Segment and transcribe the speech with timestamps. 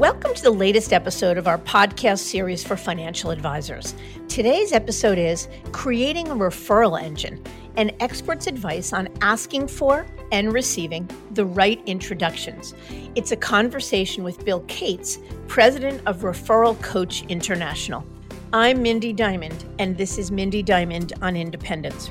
[0.00, 3.94] Welcome to the latest episode of our podcast series for financial advisors.
[4.28, 7.44] Today's episode is Creating a Referral Engine
[7.76, 12.72] and experts' advice on asking for and receiving the right introductions.
[13.14, 15.18] It's a conversation with Bill Cates,
[15.48, 18.02] president of Referral Coach International.
[18.54, 22.10] I'm Mindy Diamond, and this is Mindy Diamond on Independence.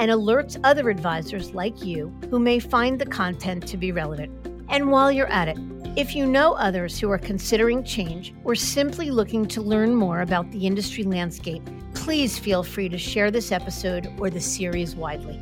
[0.00, 4.32] and alerts other advisors like you who may find the content to be relevant.
[4.70, 5.58] And while you're at it,
[5.94, 10.50] if you know others who are considering change or simply looking to learn more about
[10.52, 11.62] the industry landscape,
[11.92, 15.38] please feel free to share this episode or the series widely.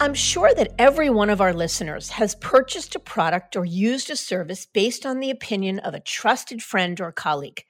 [0.00, 4.16] I'm sure that every one of our listeners has purchased a product or used a
[4.16, 7.64] service based on the opinion of a trusted friend or colleague.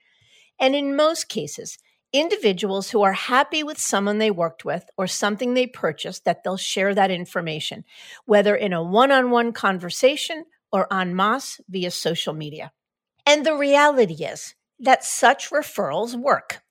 [0.61, 1.77] And in most cases,
[2.13, 6.57] individuals who are happy with someone they worked with or something they purchased that they'll
[6.57, 7.83] share that information,
[8.25, 12.71] whether in a one on one conversation or en masse via social media.
[13.25, 16.62] And the reality is that such referrals work.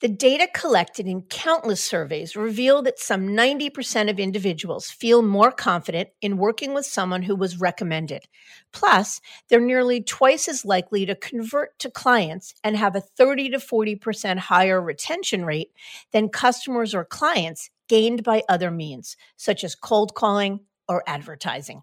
[0.00, 6.10] The data collected in countless surveys reveal that some 90% of individuals feel more confident
[6.22, 8.28] in working with someone who was recommended.
[8.72, 13.58] Plus, they're nearly twice as likely to convert to clients and have a 30 to
[13.58, 15.72] 40% higher retention rate
[16.12, 21.82] than customers or clients gained by other means, such as cold calling or advertising.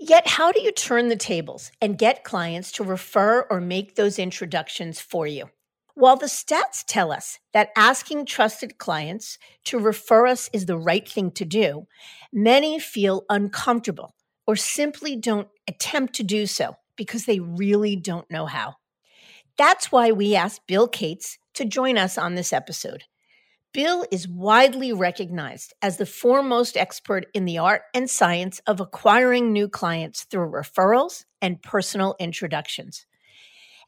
[0.00, 4.18] Yet, how do you turn the tables and get clients to refer or make those
[4.18, 5.48] introductions for you?
[5.94, 11.06] While the stats tell us that asking trusted clients to refer us is the right
[11.06, 11.86] thing to do,
[12.32, 14.14] many feel uncomfortable
[14.46, 18.76] or simply don't attempt to do so because they really don't know how.
[19.58, 23.04] That's why we asked Bill Cates to join us on this episode.
[23.74, 29.52] Bill is widely recognized as the foremost expert in the art and science of acquiring
[29.52, 33.06] new clients through referrals and personal introductions.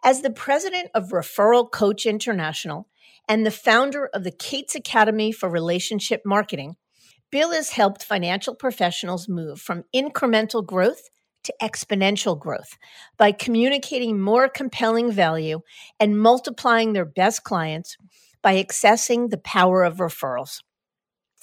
[0.06, 2.86] As the president of Referral Coach International
[3.26, 6.76] and the founder of the Cates Academy for Relationship Marketing,
[7.32, 11.08] Bill has helped financial professionals move from incremental growth
[11.44, 12.76] to exponential growth
[13.16, 15.60] by communicating more compelling value
[15.98, 17.96] and multiplying their best clients
[18.42, 20.60] by accessing the power of referrals.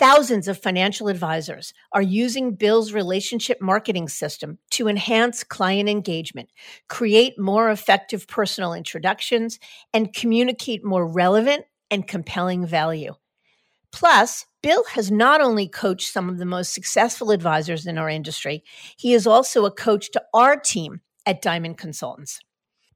[0.02, 6.50] Thousands of financial advisors are using Bill's relationship marketing system to enhance client engagement,
[6.90, 9.60] create more effective personal introductions,
[9.94, 13.14] and communicate more relevant and compelling value.
[13.92, 18.64] Plus, Bill has not only coached some of the most successful advisors in our industry,
[18.98, 22.40] he is also a coach to our team at Diamond Consultants.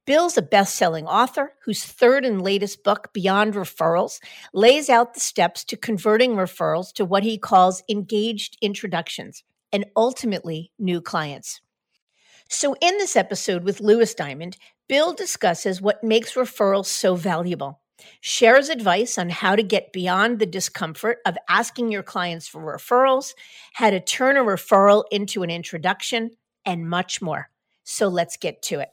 [0.06, 4.20] Bill's a best selling author whose third and latest book, Beyond Referrals,
[4.54, 10.70] lays out the steps to converting referrals to what he calls engaged introductions and ultimately
[10.78, 11.60] new clients.
[12.48, 14.56] So, in this episode with Lewis Diamond,
[14.88, 17.80] Bill discusses what makes referrals so valuable,
[18.20, 23.34] shares advice on how to get beyond the discomfort of asking your clients for referrals,
[23.72, 26.30] how to turn a referral into an introduction,
[26.64, 27.50] and much more.
[27.82, 28.90] So, let's get to it.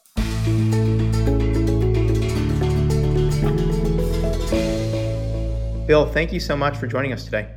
[5.93, 7.53] Bill, thank you so much for joining us today.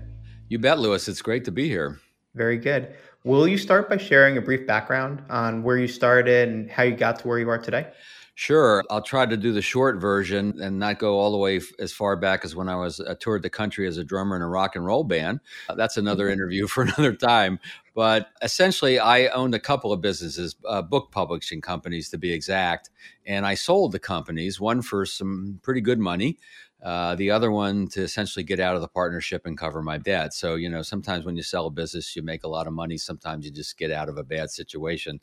[0.51, 1.09] You bet, Lewis.
[1.09, 1.99] It's great to be here.
[2.35, 2.95] Very good.
[3.25, 6.95] Will you start by sharing a brief background on where you started and how you
[6.95, 7.87] got to where you are today?
[8.35, 8.85] Sure.
[8.91, 11.95] I'll try to do the short version and not go all the way f- as
[11.95, 14.49] far back as when I was uh, toured the country as a drummer in a
[14.49, 15.41] rock and roll band.
[15.71, 17.59] Uh, that's another interview for another time.
[17.95, 22.91] But essentially, I owned a couple of businesses, uh, book publishing companies to be exact.
[23.25, 26.37] And I sold the companies, one for some pretty good money,
[26.83, 30.35] uh, the other one to essentially get out of the partnership and cover my debt.
[30.35, 32.99] So, you know, sometimes when you sell a business, you make a lot of money.
[32.99, 35.21] Sometimes you just get out of a bad situation.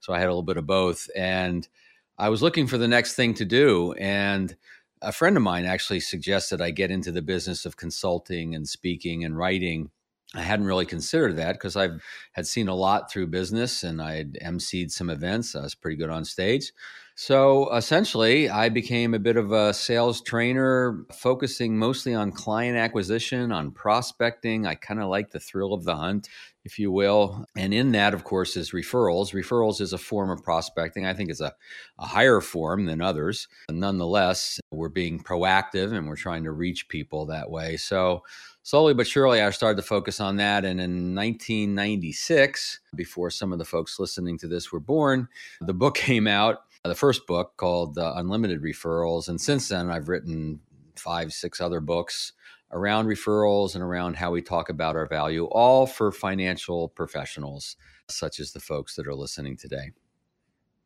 [0.00, 1.08] So I had a little bit of both.
[1.14, 1.68] And
[2.16, 3.92] I was looking for the next thing to do.
[3.92, 4.56] And
[5.02, 9.24] a friend of mine actually suggested I get into the business of consulting and speaking
[9.24, 9.90] and writing.
[10.34, 11.90] I hadn't really considered that because I
[12.32, 15.54] had seen a lot through business and I had emceed some events.
[15.54, 16.72] I was pretty good on stage.
[17.16, 23.52] So essentially, I became a bit of a sales trainer, focusing mostly on client acquisition,
[23.52, 24.66] on prospecting.
[24.66, 26.28] I kind of like the thrill of the hunt,
[26.64, 27.46] if you will.
[27.56, 29.32] And in that, of course, is referrals.
[29.32, 31.06] Referrals is a form of prospecting.
[31.06, 31.54] I think it's a,
[32.00, 33.46] a higher form than others.
[33.70, 37.76] Nonetheless, we're being proactive and we're trying to reach people that way.
[37.76, 38.24] So
[38.64, 40.64] slowly but surely, I started to focus on that.
[40.64, 45.28] And in 1996, before some of the folks listening to this were born,
[45.60, 49.28] the book came out, the first book called uh, Unlimited Referrals.
[49.28, 50.60] And since then, I've written
[50.96, 52.32] five, six other books
[52.70, 57.76] around referrals and around how we talk about our value, all for financial professionals,
[58.10, 59.92] such as the folks that are listening today.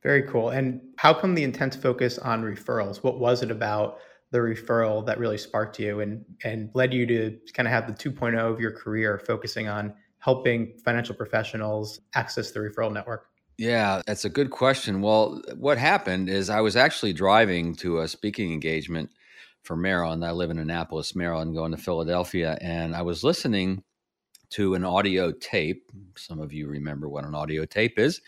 [0.03, 0.51] Very cool.
[0.51, 2.99] And how come the intense focus on referrals?
[2.99, 3.99] What was it about
[4.31, 8.11] the referral that really sparked you and and led you to kind of have the
[8.11, 13.27] 2.0 of your career focusing on helping financial professionals access the referral network?
[13.59, 15.03] Yeah, that's a good question.
[15.03, 19.11] Well, what happened is I was actually driving to a speaking engagement
[19.63, 20.25] for Maryland.
[20.25, 23.83] I live in Annapolis, Maryland, going to Philadelphia, and I was listening
[24.51, 25.91] to an audio tape.
[26.17, 28.21] Some of you remember what an audio tape is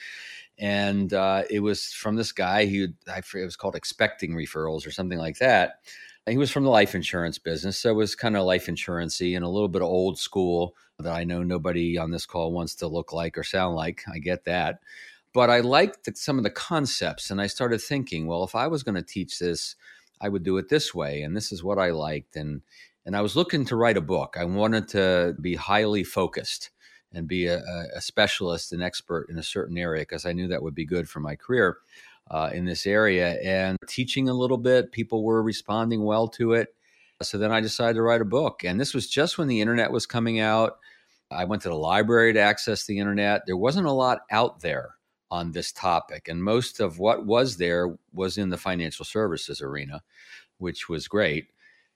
[0.58, 4.86] and uh, it was from this guy who I forget, it was called expecting referrals
[4.86, 5.80] or something like that.
[6.26, 9.36] And he was from the life insurance business, so it was kind of life insurancey
[9.36, 12.74] and a little bit of old school that I know nobody on this call wants
[12.76, 14.02] to look like or sound like.
[14.12, 14.80] I get that,
[15.32, 18.66] but I liked the, some of the concepts, and I started thinking, well, if I
[18.66, 19.76] was going to teach this,
[20.20, 22.62] I would do it this way, and this is what I liked, and
[23.06, 24.36] and I was looking to write a book.
[24.38, 26.70] I wanted to be highly focused
[27.12, 27.58] and be a,
[27.94, 31.08] a specialist and expert in a certain area because I knew that would be good
[31.08, 31.78] for my career
[32.30, 33.40] uh, in this area.
[33.42, 36.74] And teaching a little bit, people were responding well to it.
[37.22, 38.64] So then I decided to write a book.
[38.64, 40.78] And this was just when the internet was coming out.
[41.30, 43.42] I went to the library to access the internet.
[43.46, 44.94] There wasn't a lot out there
[45.30, 46.28] on this topic.
[46.28, 50.02] And most of what was there was in the financial services arena,
[50.58, 51.48] which was great.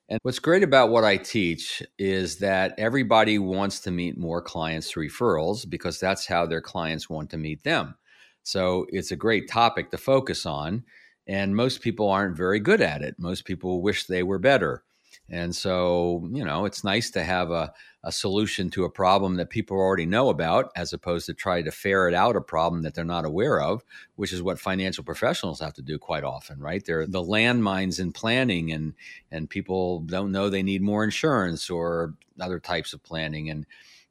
[0.09, 4.91] And what's great about what I teach is that everybody wants to meet more clients
[4.91, 7.95] through referrals because that's how their clients want to meet them.
[8.43, 10.85] So it's a great topic to focus on.
[11.27, 13.15] And most people aren't very good at it.
[13.19, 14.85] Most people wish they were better.
[15.31, 17.73] And so, you know, it's nice to have a,
[18.03, 21.71] a solution to a problem that people already know about as opposed to try to
[21.71, 23.83] ferret out a problem that they're not aware of,
[24.17, 26.85] which is what financial professionals have to do quite often, right?
[26.85, 28.93] They're the landmines in planning and
[29.31, 33.49] and people don't know they need more insurance or other types of planning.
[33.49, 33.67] And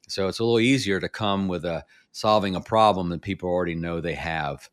[0.08, 3.74] so it's a little easier to come with a solving a problem that people already
[3.74, 4.68] know they have.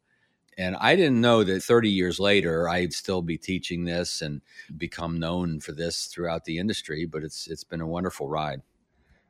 [0.58, 4.42] And I didn't know that 30 years later I'd still be teaching this and
[4.78, 8.62] become known for this throughout the industry, but it's it's been a wonderful ride.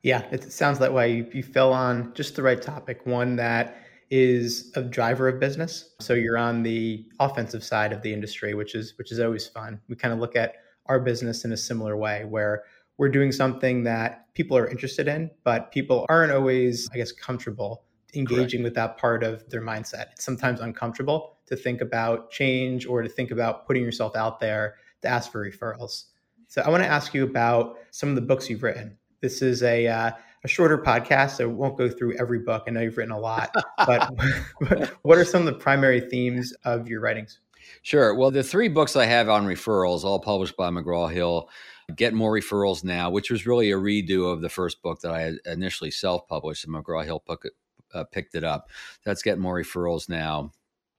[0.03, 1.13] Yeah, it sounds that way.
[1.13, 3.77] You, you fell on just the right topic, one that
[4.09, 5.93] is a driver of business.
[5.99, 9.79] So you're on the offensive side of the industry, which is which is always fun.
[9.87, 10.55] We kind of look at
[10.87, 12.63] our business in a similar way where
[12.97, 17.83] we're doing something that people are interested in, but people aren't always, I guess, comfortable
[18.13, 18.63] engaging Correct.
[18.63, 20.11] with that part of their mindset.
[20.13, 24.75] It's sometimes uncomfortable to think about change or to think about putting yourself out there
[25.01, 26.05] to ask for referrals.
[26.47, 28.97] So I want to ask you about some of the books you've written.
[29.21, 30.11] This is a uh,
[30.43, 32.63] a shorter podcast, so it won't go through every book.
[32.67, 34.09] I know you've written a lot, but,
[34.59, 37.39] but what are some of the primary themes of your writings?
[37.83, 38.15] Sure.
[38.15, 41.49] Well, the three books I have on referrals, all published by McGraw Hill,
[41.95, 45.21] Get More Referrals Now, which was really a redo of the first book that I
[45.21, 47.19] had initially self published, and McGraw Hill
[47.93, 48.69] uh, picked it up.
[49.05, 50.51] That's getting More Referrals Now.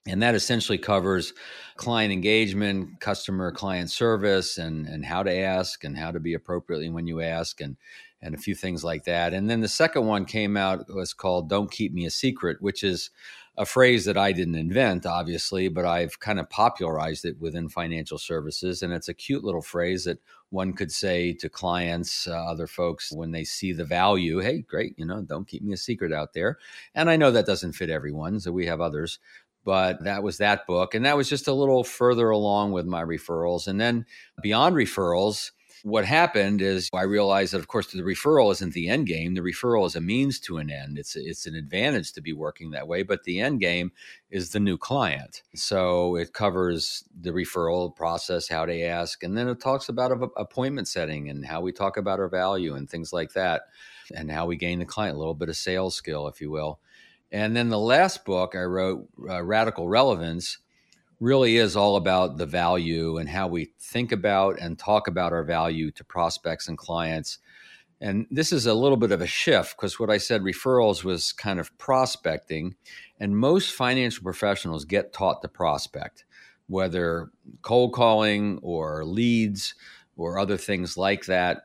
[0.06, 1.32] And that essentially covers
[1.76, 6.90] client engagement, customer client service, and, and how to ask and how to be appropriately
[6.90, 7.76] when you ask, and,
[8.20, 9.32] and a few things like that.
[9.32, 12.82] And then the second one came out, was called Don't Keep Me a Secret, which
[12.82, 13.10] is
[13.58, 18.16] a phrase that I didn't invent, obviously, but I've kind of popularized it within financial
[18.16, 18.82] services.
[18.82, 20.18] And it's a cute little phrase that
[20.48, 24.98] one could say to clients, uh, other folks, when they see the value hey, great,
[24.98, 26.58] you know, don't keep me a secret out there.
[26.94, 29.18] And I know that doesn't fit everyone, so we have others.
[29.64, 30.94] But that was that book.
[30.94, 33.68] And that was just a little further along with my referrals.
[33.68, 34.06] And then
[34.42, 39.06] beyond referrals, what happened is I realized that, of course, the referral isn't the end
[39.06, 39.34] game.
[39.34, 40.98] The referral is a means to an end.
[40.98, 43.92] It's it's an advantage to be working that way, but the end game
[44.30, 45.42] is the new client.
[45.54, 50.88] So it covers the referral process, how to ask, and then it talks about appointment
[50.88, 53.62] setting and how we talk about our value and things like that,
[54.14, 56.80] and how we gain the client, a little bit of sales skill, if you will.
[57.30, 60.58] And then the last book I wrote, uh, Radical Relevance
[61.22, 65.44] really is all about the value and how we think about and talk about our
[65.44, 67.38] value to prospects and clients.
[68.00, 71.32] And this is a little bit of a shift because what I said referrals was
[71.32, 72.74] kind of prospecting.
[73.20, 76.24] And most financial professionals get taught to prospect,
[76.66, 77.30] whether
[77.62, 79.76] cold calling or leads
[80.16, 81.62] or other things like that.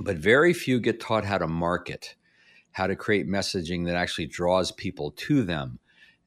[0.00, 2.16] But very few get taught how to market,
[2.72, 5.78] how to create messaging that actually draws people to them.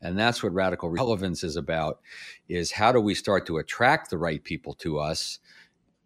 [0.01, 1.99] And that's what radical relevance is about
[2.49, 5.39] is how do we start to attract the right people to us?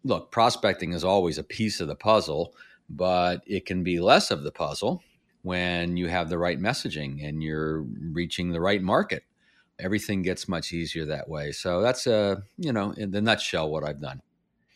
[0.04, 2.54] Look, prospecting is always a piece of the puzzle,
[2.88, 5.02] but it can be less of the puzzle
[5.42, 9.24] when you have the right messaging and you're reaching the right market.
[9.78, 11.52] Everything gets much easier that way.
[11.52, 14.22] So that's a, you know, in the nutshell what I've done.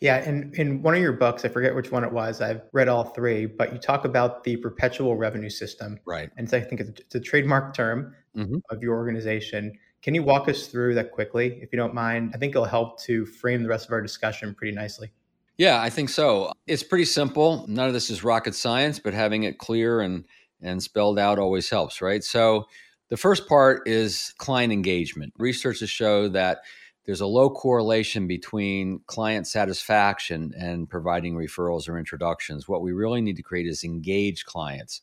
[0.01, 2.41] Yeah, and in one of your books, I forget which one it was.
[2.41, 6.01] I've read all three, but you talk about the perpetual revenue system.
[6.07, 6.31] Right.
[6.39, 8.57] And so I think it's a trademark term mm-hmm.
[8.71, 9.79] of your organization.
[10.01, 12.33] Can you walk us through that quickly, if you don't mind?
[12.35, 15.13] I think it'll help to frame the rest of our discussion pretty nicely.
[15.59, 16.53] Yeah, I think so.
[16.67, 17.67] It's pretty simple.
[17.69, 20.25] None of this is rocket science, but having it clear and
[20.63, 22.25] and spelled out always helps, right?
[22.25, 22.67] So
[23.09, 25.35] the first part is client engagement.
[25.39, 26.61] Research has shown that
[27.07, 32.69] there's a low correlation between client satisfaction and providing referrals or introductions.
[32.69, 35.03] What we really need to create is engaged clients.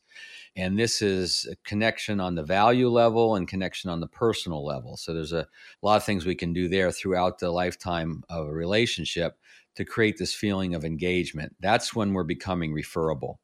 [0.56, 4.96] And this is a connection on the value level and connection on the personal level.
[4.96, 5.46] So there's a
[5.82, 9.36] lot of things we can do there throughout the lifetime of a relationship
[9.74, 11.54] to create this feeling of engagement.
[11.60, 13.40] That's when we're becoming referable.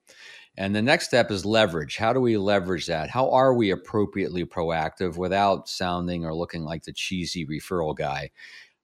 [0.57, 1.97] And the next step is leverage.
[1.97, 3.11] How do we leverage that?
[3.11, 8.31] How are we appropriately proactive without sounding or looking like the cheesy referral guy?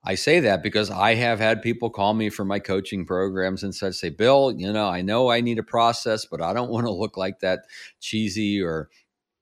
[0.02, 3.74] I say that because I have had people call me for my coaching programs and
[3.74, 6.86] such say, Bill, you know, I know I need a process, but I don't want
[6.86, 7.66] to look like that
[8.00, 8.88] cheesy or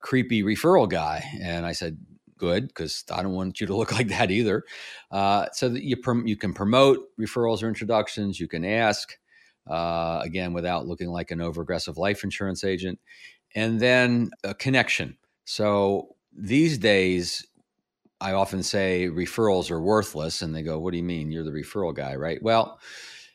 [0.00, 1.24] creepy referral guy.
[1.40, 1.98] And I said,
[2.36, 4.64] good, because I don't want you to look like that either.
[5.10, 9.16] Uh, so that you, prom- you can promote referrals or introductions, you can ask,
[9.68, 12.98] uh, again, without looking like an over aggressive life insurance agent.
[13.54, 15.16] And then a connection.
[15.44, 17.46] So these days,
[18.20, 20.42] I often say referrals are worthless.
[20.42, 21.30] And they go, What do you mean?
[21.30, 22.42] You're the referral guy, right?
[22.42, 22.78] Well,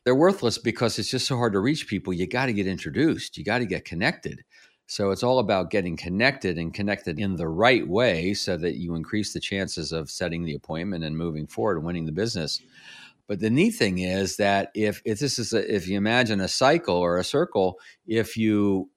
[0.03, 2.13] they're worthless because it's just so hard to reach people.
[2.13, 4.43] You got to get introduced, you got to get connected.
[4.85, 8.95] So it's all about getting connected and connected in the right way so that you
[8.95, 12.61] increase the chances of setting the appointment and moving forward and winning the business.
[13.27, 16.47] But the neat thing is that if, if this is a, if you imagine a
[16.47, 18.89] cycle or a circle, if you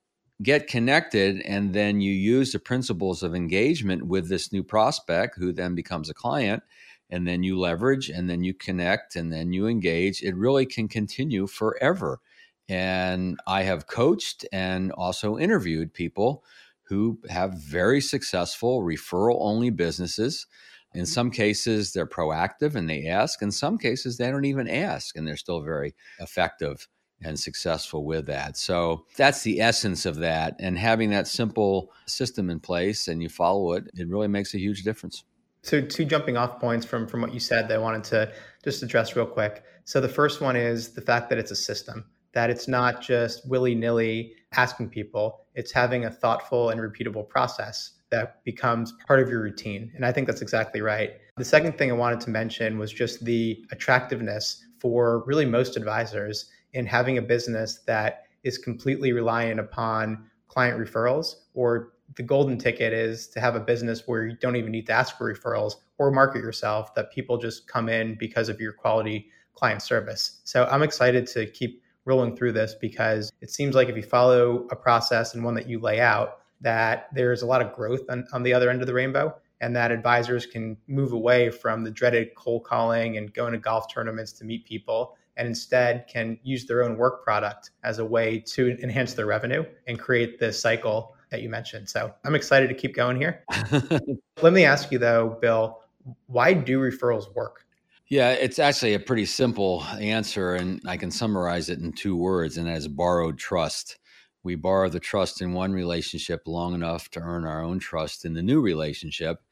[0.43, 5.53] get connected and then you use the principles of engagement with this new prospect who
[5.53, 6.63] then becomes a client
[7.09, 10.89] and then you leverage and then you connect and then you engage it really can
[10.89, 12.21] continue forever.
[12.69, 16.45] And i have coached and also interviewed people
[16.83, 20.47] who have very successful referral only businesses
[20.97, 21.13] in mm-hmm.
[21.13, 23.43] some cases, they're proactive and they ask.
[23.43, 26.89] In some cases, they don't even ask and they're still very effective
[27.23, 28.57] and successful with that.
[28.57, 30.57] So that's the essence of that.
[30.59, 34.59] And having that simple system in place and you follow it, it really makes a
[34.59, 35.25] huge difference.
[35.63, 38.83] So two jumping off points from from what you said that I wanted to just
[38.83, 39.65] address real quick.
[39.85, 43.49] So the first one is the fact that it's a system, that it's not just
[43.49, 49.43] willy-nilly asking people, it's having a thoughtful and repeatable process that becomes part of your
[49.43, 49.93] routine.
[49.95, 51.15] And I think that's exactly right.
[51.37, 56.51] The second thing I wanted to mention was just the attractiveness for really most advisors
[56.73, 62.93] in having a business that is completely reliant upon client referrals or the golden ticket
[62.93, 66.11] is to have a business where you don't even need to ask for referrals or
[66.11, 70.41] market yourself that people just come in because of your quality client service.
[70.45, 74.67] So I'm excited to keep rolling through this because it seems like if you follow
[74.71, 78.27] a process and one that you lay out, that there's a lot of growth on,
[78.33, 81.91] on the other end of the rainbow and that advisors can move away from the
[81.91, 86.67] dreaded cold calling and going to golf tournaments to meet people and instead can use
[86.67, 91.15] their own work product as a way to enhance their revenue and create this cycle
[91.31, 91.89] that you mentioned.
[91.89, 93.45] So I'm excited to keep going here.
[94.43, 95.81] Let me ask you though, Bill,
[96.27, 97.65] why do referrals work?
[98.09, 102.57] Yeah, it's actually a pretty simple answer, and I can summarize it in two words,
[102.57, 103.99] and that is borrowed trust
[104.47, 108.33] we borrow the trust in one relationship long enough to earn our own trust in
[108.33, 109.43] the new relationship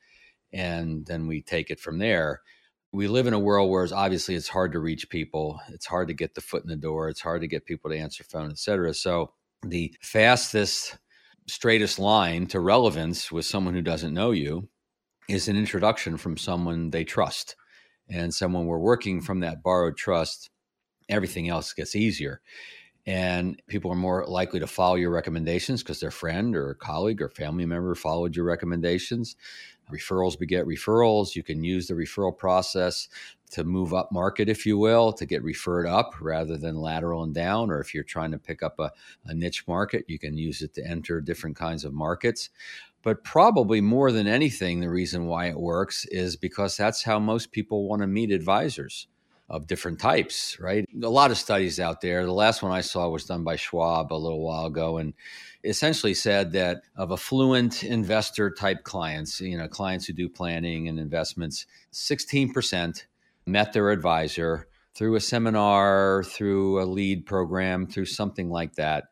[0.52, 2.42] and then we take it from there.
[2.92, 5.58] We live in a world where it's obviously it's hard to reach people.
[5.70, 7.08] It's hard to get the foot in the door.
[7.08, 9.32] It's hard to get people to answer phone etc so
[9.66, 10.96] the fastest
[11.48, 14.68] straightest line to relevance with someone who doesn't know you
[15.28, 17.56] is an introduction from someone they trust.
[18.08, 20.50] And someone we're working from that borrowed trust
[21.08, 22.40] everything else gets easier
[23.06, 27.28] and people are more likely to follow your recommendations because their friend or colleague or
[27.28, 29.36] family member followed your recommendations
[29.92, 33.08] referrals beget referrals you can use the referral process
[33.54, 37.32] to move up market, if you will, to get referred up rather than lateral and
[37.32, 37.70] down.
[37.70, 38.90] Or if you're trying to pick up a,
[39.26, 42.50] a niche market, you can use it to enter different kinds of markets.
[43.02, 47.52] But probably more than anything, the reason why it works is because that's how most
[47.52, 49.06] people want to meet advisors
[49.48, 50.88] of different types, right?
[51.02, 52.24] A lot of studies out there.
[52.24, 55.12] The last one I saw was done by Schwab a little while ago and
[55.62, 60.98] essentially said that of affluent investor type clients, you know, clients who do planning and
[60.98, 63.04] investments, 16%
[63.46, 69.04] met their advisor through a seminar, through a lead program, through something like that.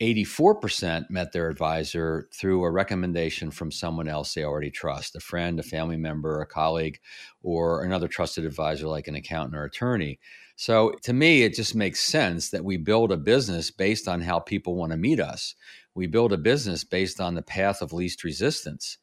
[0.00, 5.58] 84% met their advisor through a recommendation from someone else they already trust a friend,
[5.58, 7.00] a family member, a colleague,
[7.42, 10.20] or another trusted advisor like an accountant or attorney.
[10.54, 14.38] So to me, it just makes sense that we build a business based on how
[14.38, 15.54] people want to meet us.
[15.94, 18.98] We build a business based on the path of least resistance.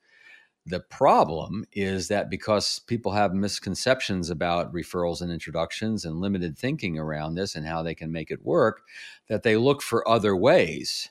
[0.68, 6.98] The problem is that because people have misconceptions about referrals and introductions and limited thinking
[6.98, 8.82] around this and how they can make it work,
[9.30, 11.10] that they look for other ways.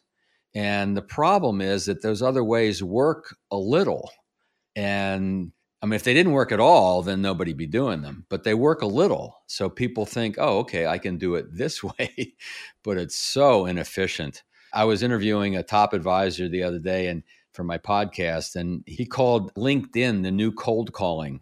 [0.54, 4.10] And the problem is that those other ways work a little.
[4.74, 8.42] And I mean, if they didn't work at all, then nobody'd be doing them, but
[8.42, 9.42] they work a little.
[9.46, 12.34] So people think, oh, okay, I can do it this way,
[12.82, 14.42] but it's so inefficient.
[14.72, 17.22] I was interviewing a top advisor the other day, and
[17.54, 21.40] for my podcast, and he called LinkedIn the new cold calling.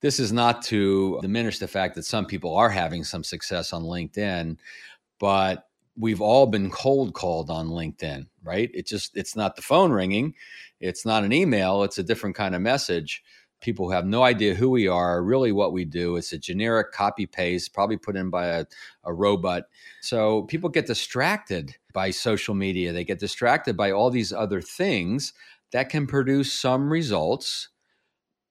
[0.00, 3.82] This is not to diminish the fact that some people are having some success on
[3.82, 4.56] LinkedIn,
[5.20, 8.70] but we've all been cold called on LinkedIn, right?
[8.72, 10.34] It just it's not the phone ringing,
[10.80, 13.22] it's not an email, it's a different kind of message.
[13.62, 16.16] People who have no idea who we are, really what we do.
[16.16, 18.66] It's a generic copy paste, probably put in by a,
[19.04, 19.64] a robot.
[20.02, 22.92] So people get distracted by social media.
[22.92, 25.32] They get distracted by all these other things
[25.70, 27.68] that can produce some results,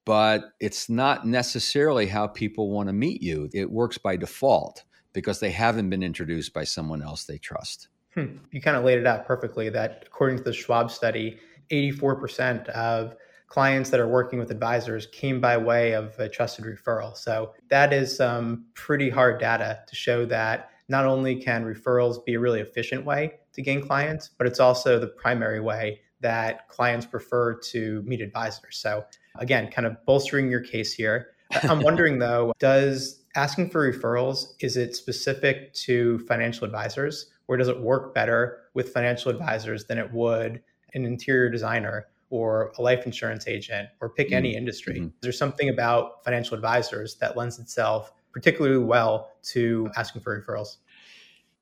[0.04, 3.48] but it's not necessarily how people want to meet you.
[3.52, 7.88] It works by default because they haven't been introduced by someone else they trust.
[8.14, 8.36] Hmm.
[8.50, 11.38] You kind of laid it out perfectly that according to the Schwab study,
[11.70, 13.16] 84% of
[13.52, 17.14] clients that are working with advisors came by way of a trusted referral.
[17.14, 22.32] So that is some pretty hard data to show that not only can referrals be
[22.32, 27.04] a really efficient way to gain clients, but it's also the primary way that clients
[27.04, 28.78] prefer to meet advisors.
[28.78, 29.04] So,
[29.36, 31.32] again, kind of bolstering your case here.
[31.64, 37.68] I'm wondering though, does asking for referrals is it specific to financial advisors or does
[37.68, 40.62] it work better with financial advisors than it would
[40.94, 44.36] an interior designer or a life insurance agent or pick mm-hmm.
[44.36, 44.94] any industry?
[44.94, 45.08] Mm-hmm.
[45.20, 50.78] There's something about financial advisors that lends itself particularly well to asking for referrals.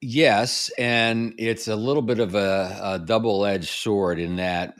[0.01, 4.77] Yes, and it's a little bit of a, a double edged sword in that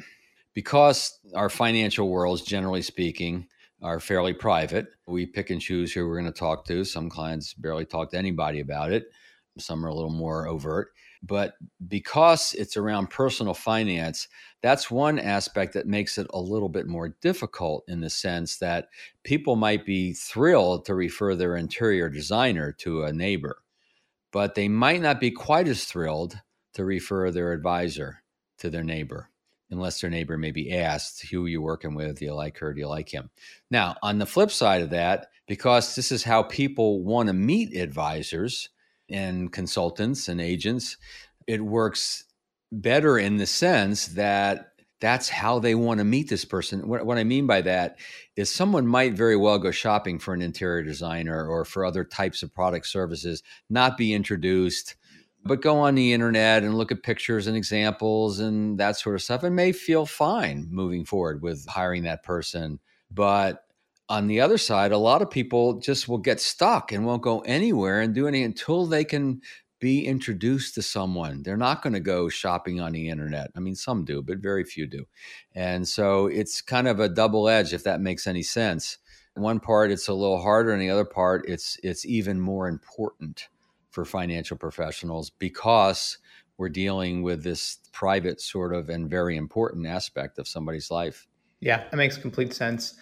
[0.55, 3.49] because our financial worlds, generally speaking,
[3.83, 6.85] are fairly private, we pick and choose who we're going to talk to.
[6.85, 9.11] Some clients barely talk to anybody about it,
[9.59, 10.93] some are a little more overt.
[11.23, 11.55] But
[11.87, 14.27] because it's around personal finance,
[14.63, 18.89] that's one aspect that makes it a little bit more difficult in the sense that
[19.23, 23.59] people might be thrilled to refer their interior designer to a neighbor
[24.33, 26.41] but they might not be quite as thrilled
[26.75, 28.23] to refer their advisor
[28.59, 29.29] to their neighbor
[29.71, 32.19] unless their neighbor maybe asked who you're working with?
[32.19, 32.73] Do you like her?
[32.73, 33.31] Do you like him?
[33.71, 37.77] Now on the flip side of that because this is how people want to meet
[37.77, 38.69] advisors
[39.11, 40.97] and consultants and agents
[41.47, 42.25] it works
[42.71, 46.87] better in the sense that that's how they want to meet this person.
[46.87, 47.99] What, what, I mean by that
[48.37, 52.43] is someone might very well go shopping for an interior designer or for other types
[52.43, 54.95] of product services, not be introduced,
[55.45, 59.23] but go on the internet and look at pictures and examples and that sort of
[59.23, 62.79] stuff and may feel fine moving forward with hiring that person.
[63.11, 63.65] But
[64.11, 67.41] on the other side, a lot of people just will get stuck and won't go
[67.41, 69.41] anywhere and do anything until they can
[69.79, 71.45] be introduced to someone.
[71.45, 73.53] They're not going to go shopping on the internet.
[73.57, 75.07] I mean, some do, but very few do.
[75.55, 78.99] And so it's kind of a double edge, if that makes any sense.
[79.35, 83.49] One part it's a little harder, and the other part it's it's even more important
[83.91, 86.19] for financial professionals because
[86.59, 91.27] we're dealing with this private sort of and very important aspect of somebody's life.
[91.61, 92.95] Yeah, that makes complete sense.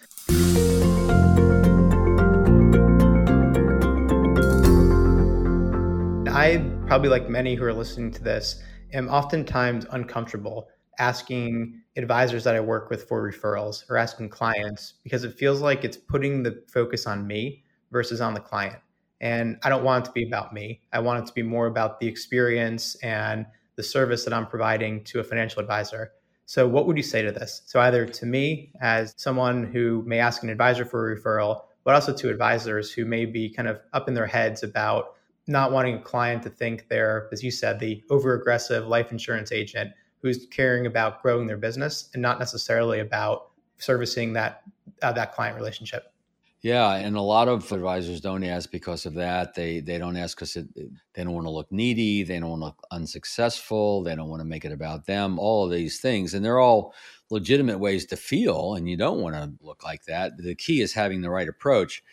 [6.39, 8.61] I, probably like many who are listening to this,
[8.93, 15.23] am oftentimes uncomfortable asking advisors that I work with for referrals or asking clients because
[15.23, 18.77] it feels like it's putting the focus on me versus on the client.
[19.21, 20.81] And I don't want it to be about me.
[20.93, 25.03] I want it to be more about the experience and the service that I'm providing
[25.05, 26.11] to a financial advisor.
[26.49, 27.61] So, what would you say to this?
[27.67, 31.93] So, either to me, as someone who may ask an advisor for a referral, but
[31.93, 35.13] also to advisors who may be kind of up in their heads about
[35.45, 39.51] not wanting a client to think they're, as you said, the over aggressive life insurance
[39.51, 39.91] agent
[40.23, 44.63] who's caring about growing their business and not necessarily about servicing that
[45.03, 46.11] uh, that client relationship.
[46.61, 49.53] Yeah, and a lot of advisors don't ask because of that.
[49.53, 52.23] They they don't ask because they don't want to look needy.
[52.23, 54.03] They don't want to look unsuccessful.
[54.03, 55.39] They don't want to make it about them.
[55.39, 56.93] All of these things, and they're all
[57.29, 58.75] legitimate ways to feel.
[58.75, 60.33] And you don't want to look like that.
[60.37, 62.03] The key is having the right approach.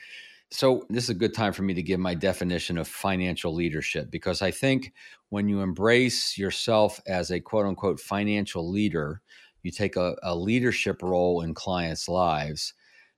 [0.52, 4.12] So this is a good time for me to give my definition of financial leadership
[4.12, 4.92] because I think
[5.30, 9.22] when you embrace yourself as a quote unquote financial leader,
[9.64, 12.74] you take a, a leadership role in clients' lives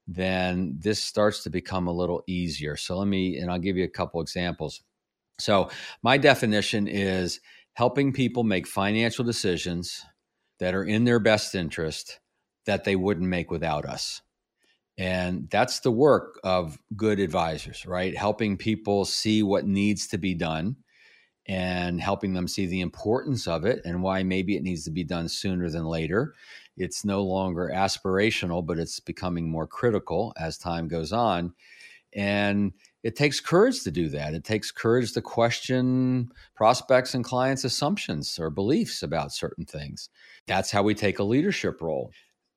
[0.09, 2.77] then this starts to become a little easier.
[2.77, 4.81] So let me, and I'll give you a couple examples.
[5.39, 5.71] So,
[6.03, 7.39] my definition is
[7.75, 10.05] helping people make financial decisions
[10.59, 12.19] that are in their best interest
[12.67, 14.21] that they wouldn't make without us.
[14.97, 18.17] And that's the work of good advisors, right?
[18.17, 20.77] Helping people see what needs to be done
[21.47, 25.05] and helping them see the importance of it and why maybe it needs to be
[25.05, 26.35] done sooner than later
[26.79, 31.53] it's no longer aspirational, but it's becoming more critical as time goes on.
[32.15, 34.35] And it takes courage to do that.
[34.35, 40.09] It takes courage to question prospects and clients' assumptions or beliefs about certain things.
[40.47, 42.11] That's how we take a leadership role.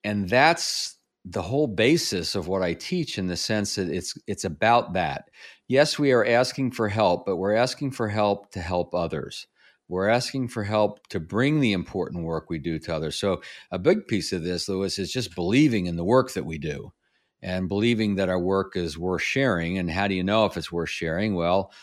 [0.04, 4.46] And that's the whole basis of what I teach in the sense that it's it's
[4.46, 5.26] about that.
[5.68, 9.48] Yes, we are asking for help, but we're asking for help to help others.
[9.92, 13.18] We're asking for help to bring the important work we do to others.
[13.18, 16.58] So, a big piece of this, Lewis, is just believing in the work that we
[16.58, 16.94] do
[17.42, 19.78] and believing that our work is worth sharing.
[19.78, 21.36] And how do you know if it's worth sharing?
[21.36, 21.74] Well,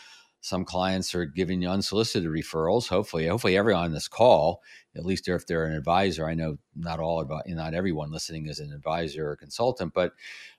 [0.41, 2.87] some clients are giving you unsolicited referrals.
[2.87, 4.63] Hopefully, hopefully everyone on this call,
[4.95, 8.59] at least if they're an advisor, I know not all about not everyone listening is
[8.59, 10.13] an advisor or consultant, but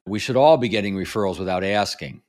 [0.06, 2.22] we should all be getting referrals without asking.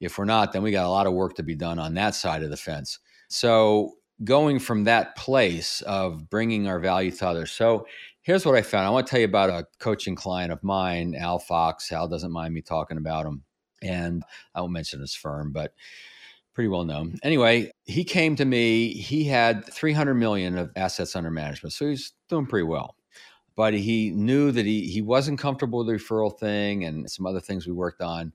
[0.00, 2.16] If we're not, then we got a lot of work to be done on that
[2.16, 2.98] side of the fence.
[3.28, 7.50] So going from that place of bringing our value to others.
[7.50, 7.86] So
[8.22, 8.86] here's what I found.
[8.86, 11.90] I want to tell you about a coaching client of mine, Al Fox.
[11.90, 13.42] Al doesn't mind me talking about him.
[13.82, 14.22] And
[14.54, 15.74] I won't mention his firm, but
[16.54, 17.18] pretty well known.
[17.22, 18.94] Anyway, he came to me.
[18.94, 21.72] He had 300 million of assets under management.
[21.72, 22.96] So he's doing pretty well.
[23.56, 27.40] But he knew that he, he wasn't comfortable with the referral thing and some other
[27.40, 28.32] things we worked on.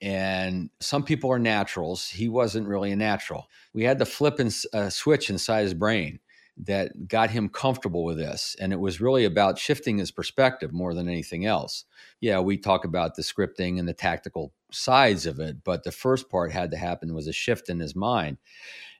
[0.00, 2.08] And some people are naturals.
[2.08, 3.48] He wasn't really a natural.
[3.72, 6.20] We had to flip and uh, switch inside his brain
[6.66, 8.56] that got him comfortable with this.
[8.60, 11.84] And it was really about shifting his perspective more than anything else.
[12.20, 16.28] Yeah, we talk about the scripting and the tactical sides of it, but the first
[16.28, 18.38] part had to happen was a shift in his mind.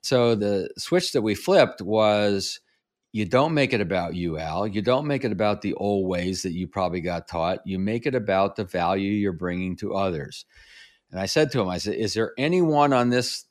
[0.02, 2.60] So the switch that we flipped was
[3.12, 4.66] you don't make it about you, Al.
[4.66, 7.60] You don't make it about the old ways that you probably got taught.
[7.66, 10.44] You make it about the value you're bringing to others.
[11.10, 13.44] And I said to him, I said, Is there anyone on this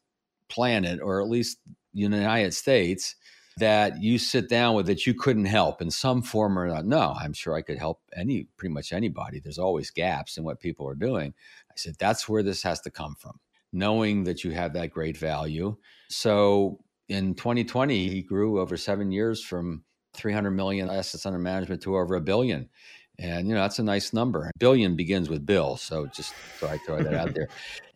[0.50, 1.60] planet, or at least
[1.94, 3.16] the United States,
[3.58, 6.88] that you sit down with that you couldn't help in some form or another?
[6.88, 9.40] No, I'm sure I could help any pretty much anybody.
[9.40, 11.34] There's always gaps in what people are doing.
[11.72, 13.40] I said, That's where this has to come from,
[13.74, 15.76] knowing that you have that great value.
[16.10, 21.96] So in 2020, he grew over seven years from 300 million assets under management to
[21.96, 22.70] over a billion.
[23.20, 24.52] And you know that's a nice number.
[24.60, 27.48] Billion begins with Bill, so just so I throw that out there.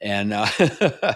[0.01, 0.47] And uh,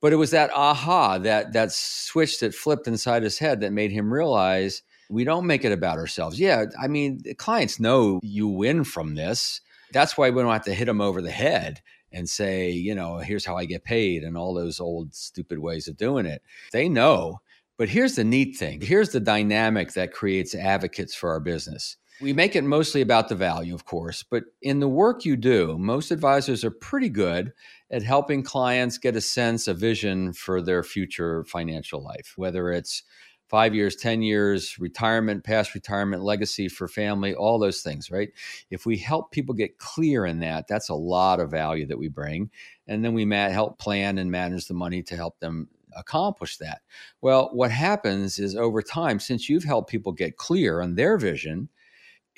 [0.00, 3.90] but it was that aha, that that switch that flipped inside his head that made
[3.90, 6.38] him realize we don't make it about ourselves.
[6.38, 9.62] Yeah, I mean, clients know you win from this.
[9.92, 11.80] That's why we don't have to hit them over the head
[12.12, 15.88] and say, you know, here's how I get paid and all those old stupid ways
[15.88, 16.42] of doing it.
[16.72, 17.40] They know.
[17.76, 18.80] But here's the neat thing.
[18.80, 23.34] Here's the dynamic that creates advocates for our business we make it mostly about the
[23.34, 27.52] value, of course, but in the work you do, most advisors are pretty good
[27.90, 33.02] at helping clients get a sense, a vision for their future financial life, whether it's
[33.48, 38.30] five years, 10 years, retirement, past retirement, legacy for family, all those things, right?
[38.70, 42.08] If we help people get clear in that, that's a lot of value that we
[42.08, 42.50] bring.
[42.86, 46.82] And then we help plan and manage the money to help them accomplish that.
[47.22, 51.70] Well, what happens is over time, since you've helped people get clear on their vision,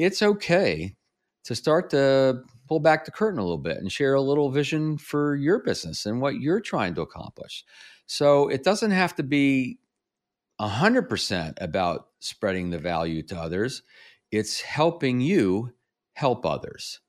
[0.00, 0.94] it's okay
[1.44, 4.96] to start to pull back the curtain a little bit and share a little vision
[4.96, 7.64] for your business and what you're trying to accomplish.
[8.06, 9.78] So it doesn't have to be
[10.60, 13.82] 100% about spreading the value to others,
[14.30, 15.72] it's helping you
[16.14, 17.00] help others.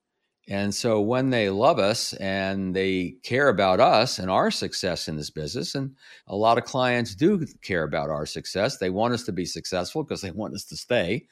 [0.47, 5.15] And so when they love us and they care about us and our success in
[5.15, 5.95] this business, and
[6.27, 10.03] a lot of clients do care about our success, they want us to be successful
[10.03, 11.27] because they want us to stay.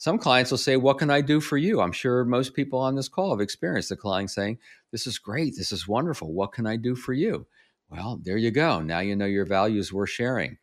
[0.00, 1.82] Some clients will say, What can I do for you?
[1.82, 4.56] I'm sure most people on this call have experienced the client saying,
[4.92, 5.56] This is great.
[5.58, 6.32] This is wonderful.
[6.32, 7.46] What can I do for you?
[7.90, 8.80] Well, there you go.
[8.80, 10.56] Now you know your values worth sharing.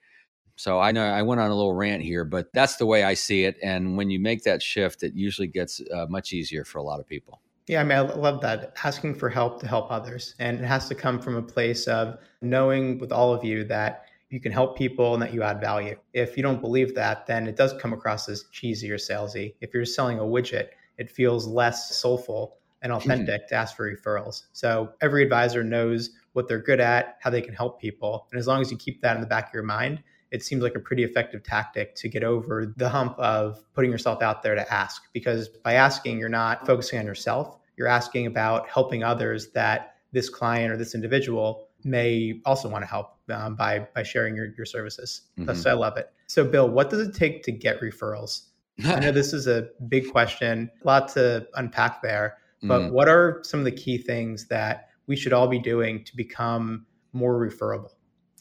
[0.55, 3.13] So I know I went on a little rant here, but that's the way I
[3.13, 3.57] see it.
[3.61, 6.99] And when you make that shift, it usually gets uh, much easier for a lot
[6.99, 7.39] of people.
[7.67, 8.73] Yeah, I mean, I love that.
[8.83, 10.33] Asking for help to help others.
[10.39, 14.06] And it has to come from a place of knowing with all of you that
[14.29, 15.95] you can help people and that you add value.
[16.13, 19.55] If you don't believe that, then it does come across as cheesy or salesy.
[19.61, 22.97] If you're selling a widget, it feels less soulful and hmm.
[22.97, 23.49] authentic mm-hmm.
[23.49, 24.43] to ask for referrals.
[24.53, 28.27] So every advisor knows what they're good at, how they can help people.
[28.31, 30.61] And as long as you keep that in the back of your mind, it seems
[30.61, 34.55] like a pretty effective tactic to get over the hump of putting yourself out there
[34.55, 35.03] to ask.
[35.13, 40.29] Because by asking, you're not focusing on yourself, you're asking about helping others that this
[40.29, 44.65] client or this individual may also want to help um, by by sharing your, your
[44.65, 45.21] services.
[45.37, 45.53] Mm-hmm.
[45.53, 46.11] So I love it.
[46.27, 48.47] So Bill, what does it take to get referrals?
[48.85, 52.93] I know this is a big question, a lot to unpack there, but mm-hmm.
[52.93, 56.85] what are some of the key things that we should all be doing to become
[57.13, 57.93] more referable?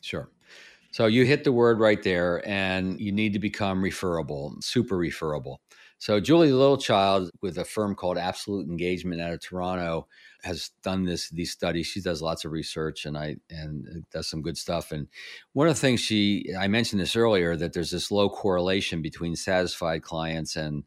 [0.02, 0.30] Sure.
[0.90, 5.60] So you hit the word right there, and you need to become referable, super referable.
[5.98, 10.08] So Julie Littlechild, with a firm called Absolute Engagement out of Toronto,
[10.46, 11.86] has done this these studies.
[11.86, 14.92] She does lots of research and I and does some good stuff.
[14.92, 15.08] And
[15.52, 19.36] one of the things she I mentioned this earlier that there's this low correlation between
[19.36, 20.84] satisfied clients and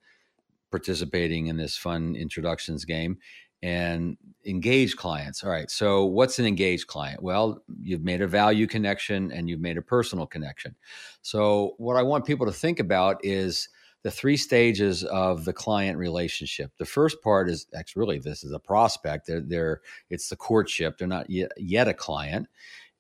[0.72, 3.18] participating in this fun introductions game
[3.62, 5.44] and engage clients.
[5.44, 5.70] All right.
[5.70, 7.22] So, what's an engaged client?
[7.22, 10.76] Well, you've made a value connection and you've made a personal connection.
[11.22, 13.70] So, what I want people to think about is
[14.02, 16.72] the three stages of the client relationship.
[16.78, 19.28] The first part is actually really this is a prospect.
[19.28, 20.98] They're, they're it's the courtship.
[20.98, 22.48] They're not yet, yet a client.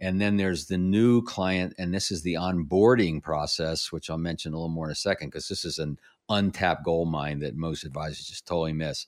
[0.01, 4.53] And then there's the new client, and this is the onboarding process, which I'll mention
[4.53, 7.83] a little more in a second, because this is an untapped gold mine that most
[7.83, 9.07] advisors just totally miss.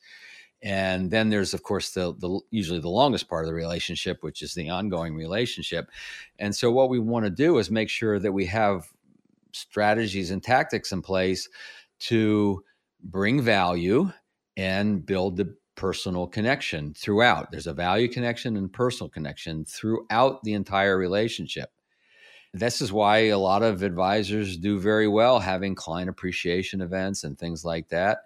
[0.62, 4.41] And then there's, of course, the, the usually the longest part of the relationship, which
[4.41, 5.89] is the ongoing relationship.
[6.38, 8.91] And so, what we want to do is make sure that we have
[9.54, 11.49] strategies and tactics in place
[12.02, 12.64] to
[13.04, 14.12] bring value
[14.58, 17.52] and build the personal connection throughout.
[17.52, 21.70] There's a value connection and personal connection throughout the entire relationship.
[22.54, 27.40] This is why a lot of advisors do very well having client appreciation events and
[27.40, 28.20] things like that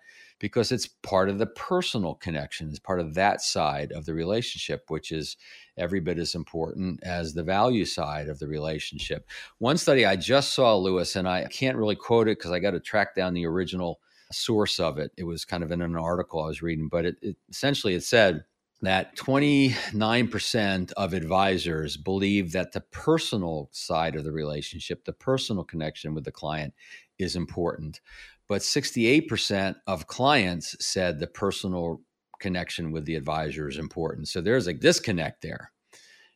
[0.46, 4.84] because it's part of the personal connection, it's part of that side of the relationship,
[4.90, 5.38] which is
[5.76, 9.28] every bit as important as the value side of the relationship.
[9.58, 12.72] One study I just saw, Lewis, and I can't really quote it because I got
[12.72, 14.00] to track down the original
[14.32, 15.10] source of it.
[15.18, 18.04] It was kind of in an article I was reading, but it, it essentially it
[18.04, 18.46] said
[18.84, 26.14] that 29% of advisors believe that the personal side of the relationship, the personal connection
[26.14, 26.76] with the client
[27.18, 28.00] is important
[28.48, 32.02] but 68% of clients said the personal
[32.40, 34.28] connection with the advisor is important.
[34.28, 35.72] So there's a disconnect there.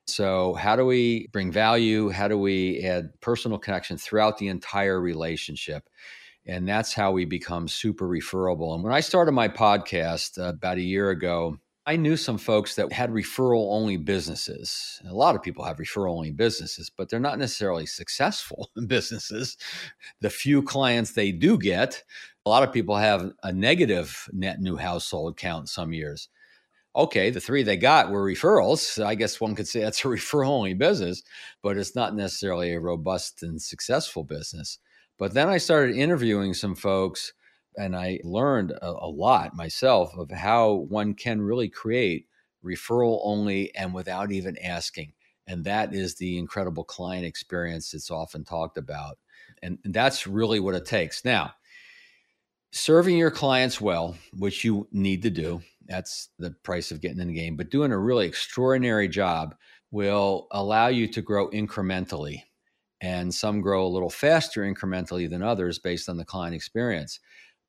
[0.07, 2.09] So, how do we bring value?
[2.09, 5.87] How do we add personal connection throughout the entire relationship?
[6.47, 8.73] And that's how we become super referable.
[8.73, 11.59] And when I started my podcast uh, about a year ago,
[11.89, 15.01] I knew some folks that had referral only businesses.
[15.09, 19.57] A lot of people have referral only businesses, but they're not necessarily successful businesses.
[20.21, 22.03] The few clients they do get,
[22.45, 26.29] a lot of people have a negative net new household count some years.
[26.95, 29.03] Okay, the three they got were referrals.
[29.03, 31.23] I guess one could say that's a referral only business,
[31.63, 34.77] but it's not necessarily a robust and successful business.
[35.17, 37.33] But then I started interviewing some folks
[37.77, 42.27] and I learned a, a, lot myself of how one can really create
[42.63, 45.13] referral only and without even asking.
[45.47, 49.17] And that is the incredible client experience that's often talked about.
[49.63, 51.25] And that's really what it takes.
[51.25, 51.53] Now,
[52.71, 57.27] serving your clients well, which you need to do, that's the price of getting in
[57.27, 59.55] the game, but doing a really extraordinary job
[59.91, 62.43] will allow you to grow incrementally.
[63.01, 67.19] And some grow a little faster incrementally than others based on the client experience.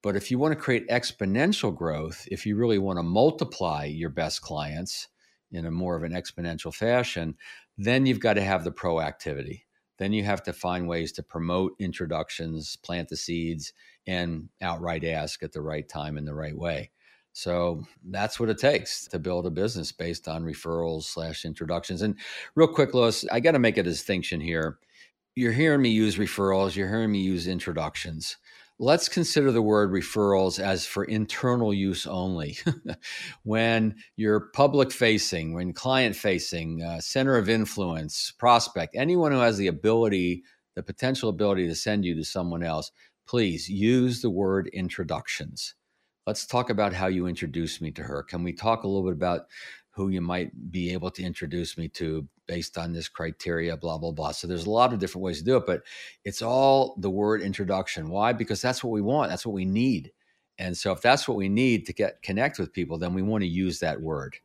[0.03, 4.11] But if you want to create exponential growth, if you really want to multiply your
[4.11, 5.09] best clients
[5.53, 7.37] in a more of an exponential fashion,
[7.77, 9.63] then you've got to have the proactivity.
[9.99, 13.75] Then you have to find ways to promote introductions, plant the seeds,
[14.07, 16.91] and outright ask at the right time in the right way.
[17.33, 22.01] So that's what it takes to build a business based on referrals slash introductions.
[22.03, 22.17] And
[22.55, 24.79] real quick, Lewis, I got to make a distinction here.
[25.37, 28.37] You're hearing me use referrals, you're hearing me use introductions
[28.81, 32.57] let's consider the word referrals as for internal use only.
[33.43, 39.59] when you're public facing, when client facing, uh, center of influence, prospect, anyone who has
[39.59, 40.43] the ability,
[40.77, 42.91] the potential ability to send you to someone else,
[43.29, 45.75] please use the word introductions.
[46.27, 48.23] Let's talk about how you introduce me to her.
[48.23, 49.43] Can we talk a little bit about
[50.01, 54.11] who you might be able to introduce me to based on this criteria, blah, blah,
[54.11, 54.33] blah.
[54.33, 55.83] So there's a lot of different ways to do it, but
[56.25, 58.09] it's all the word introduction.
[58.09, 58.33] Why?
[58.33, 60.13] Because that's what we want, that's what we need.
[60.59, 63.43] And so if that's what we need to get connect with people, then we want
[63.43, 64.37] to use that word.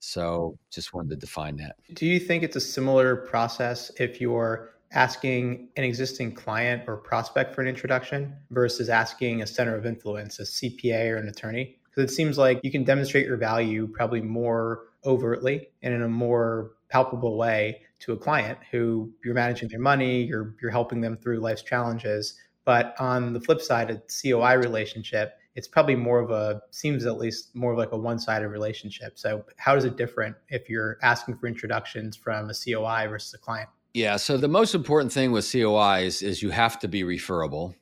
[0.00, 1.76] So just wanted to define that.
[1.94, 7.54] Do you think it's a similar process if you're asking an existing client or prospect
[7.54, 11.78] for an introduction versus asking a center of influence, a CPA or an attorney?
[11.84, 16.08] Because it seems like you can demonstrate your value probably more overtly and in a
[16.08, 21.16] more palpable way to a client who you're managing their money, you're you're helping them
[21.16, 22.38] through life's challenges.
[22.64, 27.18] But on the flip side, a COI relationship, it's probably more of a seems at
[27.18, 29.18] least more like a one-sided relationship.
[29.18, 33.38] So how is it different if you're asking for introductions from a COI versus a
[33.38, 33.68] client?
[33.94, 34.16] Yeah.
[34.16, 37.74] So the most important thing with COIs is you have to be referable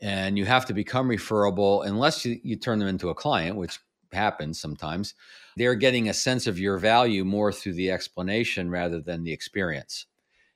[0.00, 3.78] and you have to become referable unless you, you turn them into a client, which
[4.14, 5.14] happens sometimes
[5.56, 10.06] they're getting a sense of your value more through the explanation rather than the experience.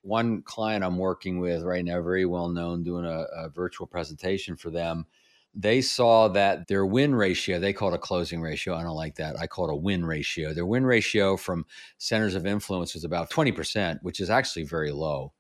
[0.03, 4.57] One client I'm working with right now, very well known, doing a, a virtual presentation
[4.57, 5.07] for them.
[5.55, 8.75] They saw that their win ratio, they call it a closing ratio.
[8.75, 9.39] I don't like that.
[9.39, 10.55] I call it a win ratio.
[10.55, 11.67] Their win ratio from
[11.97, 15.33] centers of influence was about 20%, which is actually very low.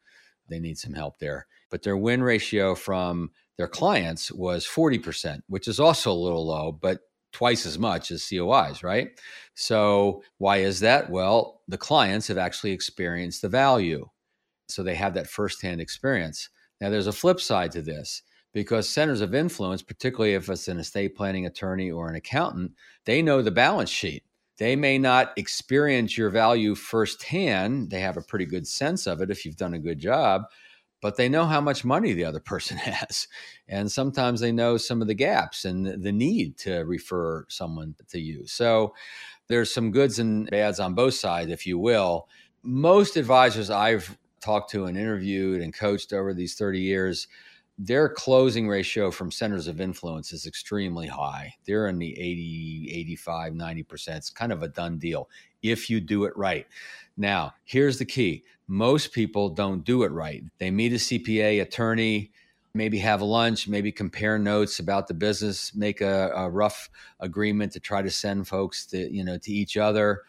[0.49, 1.47] They need some help there.
[1.71, 6.73] But their win ratio from their clients was 40%, which is also a little low,
[6.73, 7.01] but
[7.39, 9.11] twice as much as COIs, right?
[9.55, 11.09] So, why is that?
[11.09, 14.09] Well, the clients have actually experienced the value.
[14.69, 16.49] So, they have that firsthand experience.
[16.81, 18.23] Now, there's a flip side to this
[18.53, 22.73] because centers of influence, particularly if it's an estate planning attorney or an accountant,
[23.05, 24.25] they know the balance sheet.
[24.59, 27.91] They may not experience your value firsthand.
[27.91, 30.43] They have a pretty good sense of it if you've done a good job,
[31.01, 33.29] but they know how much money the other person has.
[33.69, 38.21] And sometimes they know some of the gaps and the need to refer someone to
[38.21, 38.47] you.
[38.47, 38.95] So
[39.49, 42.29] there's some goods and bads on both sides, if you will.
[42.63, 47.29] Most advisors I've talked to and interviewed and coached over these 30 years,
[47.79, 51.55] their closing ratio from centers of influence is extremely high.
[51.65, 54.17] They're in the 80, 85, 90%.
[54.17, 55.29] It's kind of a done deal
[55.63, 56.67] if you do it right.
[57.17, 60.45] Now, here's the key most people don't do it right.
[60.59, 62.31] They meet a CPA attorney,
[62.75, 67.81] maybe have lunch, maybe compare notes about the business, make a, a, rough agreement to
[67.81, 70.23] try to send folks to, you know, to each other.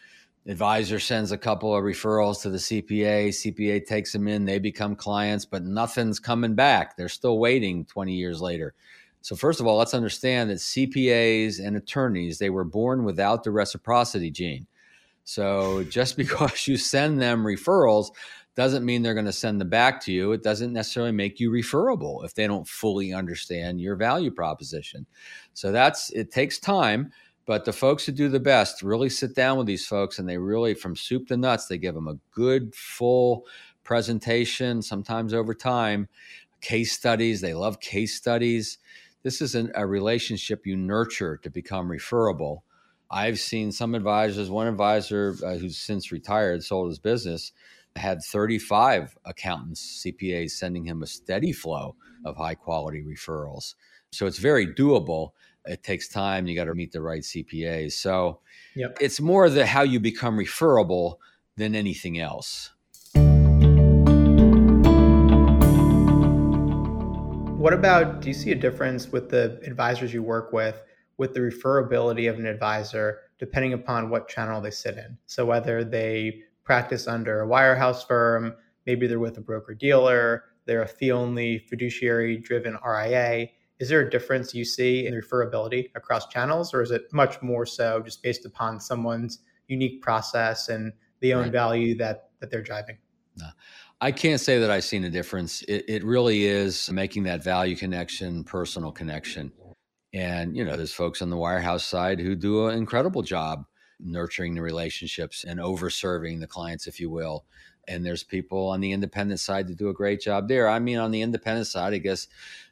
[0.48, 3.28] Advisor sends a couple of referrals to the CPA.
[3.28, 6.96] CPA takes them in, they become clients, but nothing's coming back.
[6.96, 8.74] They're still waiting 20 years later.
[9.22, 13.52] So first of all, let's understand that CPAs and attorneys, they were born without the
[13.52, 14.66] reciprocity gene.
[15.30, 18.10] So just because you send them referrals
[18.56, 20.32] doesn't mean they're going to send them back to you.
[20.32, 25.06] It doesn't necessarily make you referable if they don't fully understand your value proposition.
[25.54, 27.12] So that's it takes time,
[27.46, 30.38] but the folks who do the best really sit down with these folks and they
[30.40, 33.46] really from soup to nuts they give them a good full
[33.84, 36.08] presentation sometimes over time
[36.62, 38.78] case studies they love case studies
[39.24, 42.64] this is an, a relationship you nurture to become referable
[43.12, 47.52] I've seen some advisors, one advisor uh, who's since retired, sold his business,
[47.96, 53.74] had 35 accountants, CPAs sending him a steady flow of high quality referrals.
[54.12, 55.32] So it's very doable.
[55.66, 56.46] It takes time.
[56.46, 57.94] You got to meet the right CPAs.
[57.94, 58.42] So
[58.76, 58.96] yep.
[59.02, 61.20] it's more the how you become referable
[61.58, 62.70] than anything else.
[67.58, 70.82] What about do you see a difference with the advisors you work with
[71.20, 75.18] with the referability of an advisor depending upon what channel they sit in.
[75.28, 78.56] So whether they practice under a wirehouse firm,
[78.88, 83.48] maybe they're with a broker dealer, they're a fee only fiduciary driven RIA.
[83.80, 87.66] Is there a difference you see in referability across channels, or is it much more
[87.66, 91.52] so just based upon someone's unique process and the own right.
[91.52, 92.98] value that that they're driving?
[93.38, 93.48] No.
[94.02, 95.62] I can't say that I've seen a difference.
[95.64, 99.52] It, it really is making that value connection, personal connection.
[100.14, 103.66] And, you know, there's folks on the wirehouse side who do an incredible job
[104.00, 107.46] nurturing the relationships and over serving the clients, if you will.
[107.88, 110.68] And there's people on the independent side that do a great job there.
[110.70, 112.28] I mean, on the independent side, I guess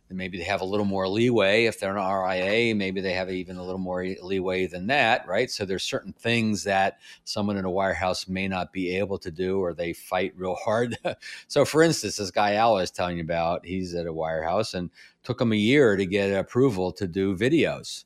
[0.09, 2.73] maybe they have a little more leeway if they're an RIA.
[2.75, 5.49] Maybe they have even a little more leeway than that, right?
[5.51, 9.59] So there's certain things that someone in a wirehouse may not be able to do,
[9.59, 10.97] or they fight real hard.
[11.47, 14.89] so, for instance, this guy Al was telling you about, he's at a wirehouse and
[15.23, 18.05] took him a year to get approval to do videos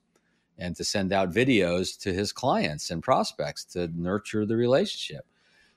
[0.58, 5.26] and to send out videos to his clients and prospects to nurture the relationship.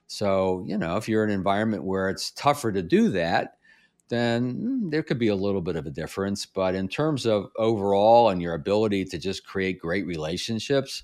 [0.07, 3.57] So, you know, if you're in an environment where it's tougher to do that,
[4.09, 6.47] then mm, there could be a little bit of a difference.
[6.47, 11.03] But in terms of overall and your ability to just create great relationships,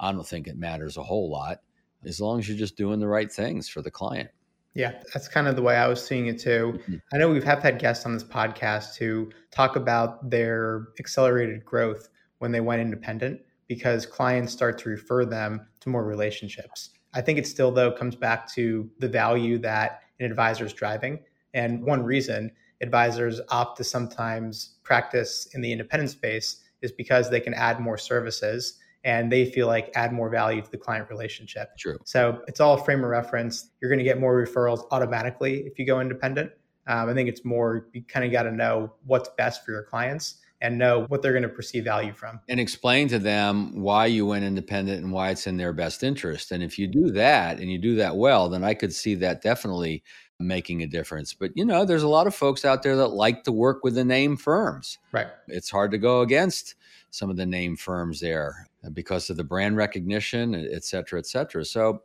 [0.00, 1.60] I don't think it matters a whole lot
[2.04, 4.30] as long as you're just doing the right things for the client.
[4.74, 6.78] Yeah, that's kind of the way I was seeing it too.
[6.78, 6.96] Mm-hmm.
[7.12, 12.08] I know we've have had guests on this podcast who talk about their accelerated growth
[12.38, 16.90] when they went independent because clients start to refer them to more relationships.
[17.14, 21.20] I think it still though comes back to the value that an advisor is driving
[21.54, 22.50] and one reason
[22.80, 27.96] advisors opt to sometimes practice in the independent space is because they can add more
[27.96, 31.76] services and they feel like add more value to the client relationship.
[31.78, 31.98] True.
[32.04, 33.70] So it's all a frame of reference.
[33.80, 36.52] You're going to get more referrals automatically if you go independent.
[36.86, 39.84] Um, I think it's more you kind of got to know what's best for your
[39.84, 42.40] clients and know what they're going to perceive value from.
[42.48, 46.52] And explain to them why you went independent and why it's in their best interest.
[46.52, 49.42] And if you do that and you do that well, then I could see that
[49.42, 50.04] definitely
[50.38, 51.34] making a difference.
[51.34, 53.94] But you know, there's a lot of folks out there that like to work with
[53.94, 54.98] the name firms.
[55.10, 55.26] Right.
[55.48, 56.76] It's hard to go against
[57.10, 61.26] some of the name firms there uh, because of the brand recognition, et cetera, et
[61.26, 61.64] cetera.
[61.64, 62.02] So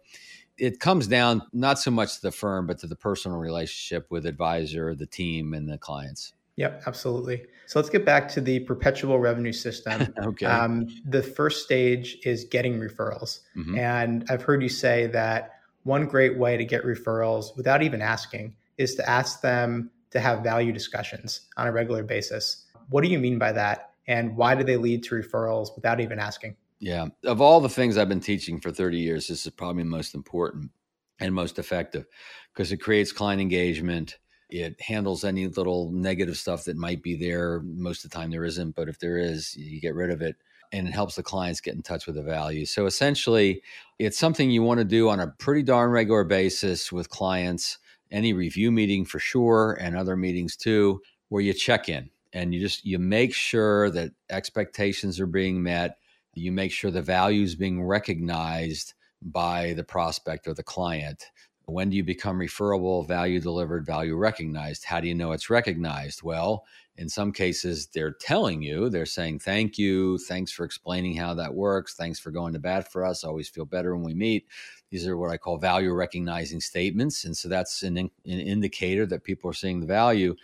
[0.58, 4.26] it comes down not so much to the firm, but to the personal relationship with
[4.26, 6.34] advisor, the team, and the clients.
[6.58, 7.46] Yep, absolutely.
[7.68, 10.14] So let's get back to the perpetual revenue system.
[10.24, 10.46] okay.
[10.46, 13.42] Um, the first stage is getting referrals.
[13.56, 13.78] Mm-hmm.
[13.78, 15.54] And I've heard you say that
[15.84, 20.44] one great way to get referrals without even asking is to ask them to have
[20.44, 22.66] value discussions on a regular basis.
[22.90, 23.92] What do you mean by that?
[24.08, 26.56] And why do they lead to referrals without even asking?
[26.80, 27.08] Yeah.
[27.26, 30.16] Of all the things I've been teaching for 30 years, this is probably the most
[30.16, 30.72] important
[31.20, 32.06] and most effective
[32.54, 34.18] because it creates client engagement.
[34.50, 37.60] It handles any little negative stuff that might be there.
[37.62, 40.38] Most of the time, there isn't, but if there is, you get rid of it
[40.72, 42.66] and it helps the clients get in touch with the value.
[42.66, 43.62] So essentially,
[44.00, 47.78] it's something you want to do on a pretty darn regular basis with clients,
[48.12, 52.60] any review meeting for sure, and other meetings too, where you check in and you
[52.60, 55.98] just you make sure that expectations are being met.
[56.34, 61.32] You make sure the value is being recognized by the prospect or the client.
[61.70, 64.86] When do you become referable, value delivered, value recognized?
[64.86, 66.24] How do you know it's recognized?
[66.24, 66.64] Well,
[66.96, 70.18] in some cases, they're telling you, they're saying, Thank you.
[70.18, 71.94] Thanks for explaining how that works.
[71.94, 73.26] Thanks for going to bat for us.
[73.26, 74.48] always feel better when we meet.
[74.92, 77.26] These are what I call value recognizing statements.
[77.26, 80.38] And so that's an, an indicator that people are seeing the value.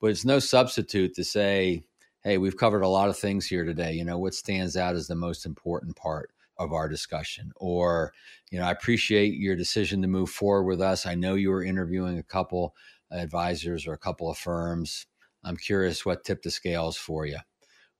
[0.00, 1.84] But it's no substitute to say,
[2.24, 3.92] Hey, we've covered a lot of things here today.
[3.92, 8.12] You know, what stands out as the most important part of our discussion or
[8.50, 11.64] you know i appreciate your decision to move forward with us i know you were
[11.64, 12.74] interviewing a couple
[13.10, 15.06] advisors or a couple of firms
[15.44, 17.38] I'm curious what tipped the scales for you.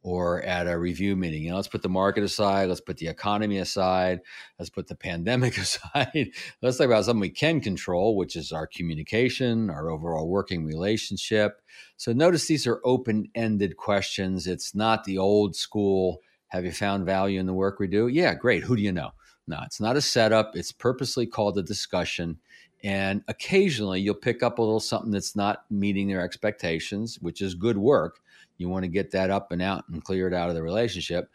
[0.03, 3.09] Or at a review meeting, you know, let's put the market aside, let's put the
[3.09, 4.21] economy aside,
[4.59, 6.31] let's put the pandemic aside.
[6.61, 11.63] let's talk about something we can control, which is our communication, our overall working relationship.
[11.97, 14.47] So notice these are open ended questions.
[14.47, 16.21] It's not the old school,
[16.55, 18.07] have you found value in the work we do?
[18.07, 18.63] Yeah, great.
[18.63, 19.11] Who do you know?
[19.49, 20.55] No, it's not a setup.
[20.55, 22.39] It's purposely called a discussion.
[22.85, 27.57] And occasionally you'll pick up a little something that's not meeting their expectations, which is
[27.57, 28.21] good work.
[28.57, 31.29] You want to get that up and out and clear it out of the relationship.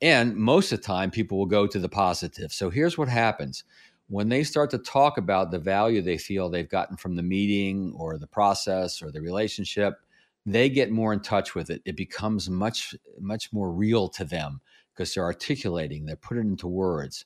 [0.00, 2.50] And most of the time, people will go to the positive.
[2.50, 3.64] So here's what happens
[4.08, 7.92] when they start to talk about the value they feel they've gotten from the meeting
[7.98, 10.00] or the process or the relationship,
[10.46, 11.82] they get more in touch with it.
[11.84, 14.60] It becomes much, much more real to them
[14.92, 17.24] because they're articulating, they're putting it into words.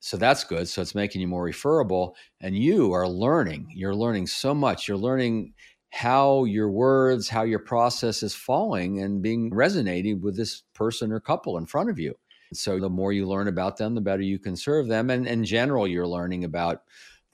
[0.00, 0.68] So that's good.
[0.68, 2.14] So it's making you more referable.
[2.40, 3.68] And you are learning.
[3.74, 4.86] You're learning so much.
[4.86, 5.54] You're learning
[5.90, 11.20] how your words, how your process is falling and being resonating with this person or
[11.20, 12.14] couple in front of you.
[12.52, 15.08] So the more you learn about them, the better you can serve them.
[15.08, 16.82] And in general, you're learning about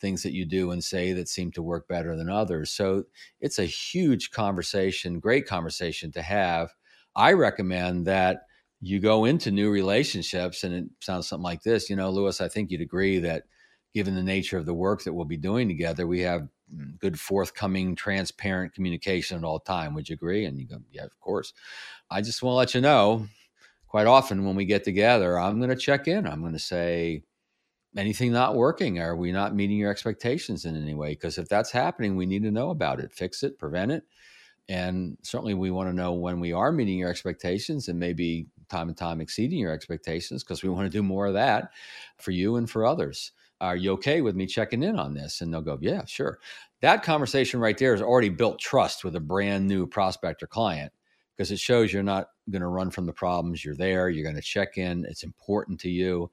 [0.00, 2.70] things that you do and say that seem to work better than others.
[2.70, 3.04] So
[3.40, 6.74] it's a huge conversation, great conversation to have.
[7.14, 8.42] I recommend that
[8.80, 12.48] you go into new relationships and it sounds something like this you know lewis i
[12.48, 13.44] think you'd agree that
[13.92, 17.18] given the nature of the work that we'll be doing together we have mm, good
[17.18, 21.52] forthcoming transparent communication at all time would you agree and you go yeah of course
[22.10, 23.26] i just want to let you know
[23.86, 27.22] quite often when we get together i'm going to check in i'm going to say
[27.96, 31.72] anything not working are we not meeting your expectations in any way because if that's
[31.72, 34.04] happening we need to know about it fix it prevent it
[34.68, 38.88] And certainly we want to know when we are meeting your expectations and maybe time
[38.88, 41.72] and time exceeding your expectations because we want to do more of that
[42.18, 43.32] for you and for others.
[43.60, 45.40] Are you okay with me checking in on this?
[45.40, 46.38] And they'll go, Yeah, sure.
[46.80, 50.92] That conversation right there has already built trust with a brand new prospect or client
[51.36, 53.64] because it shows you're not going to run from the problems.
[53.64, 56.30] You're there, you're going to check in, it's important to you.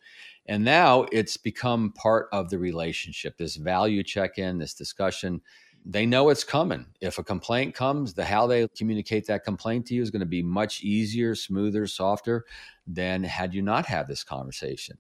[0.48, 5.42] And now it's become part of the relationship, this value check in, this discussion
[5.90, 6.86] they know it's coming.
[7.00, 10.26] If a complaint comes, the how they communicate that complaint to you is going to
[10.26, 12.46] be much easier, smoother, softer
[12.86, 14.98] than had you not had this conversation.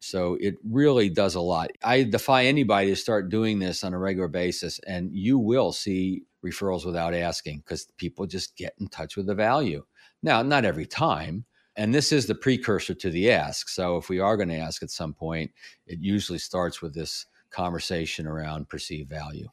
[0.00, 1.70] So it really does a lot.
[1.82, 6.24] I defy anybody to start doing this on a regular basis, and you will see
[6.44, 9.84] referrals without asking because people just get in touch with the value.
[10.22, 11.46] Now, not every time.
[11.78, 13.68] And this is the precursor to the ask.
[13.68, 15.52] So if we are going to ask at some point,
[15.86, 19.48] it usually starts with this conversation around perceived value.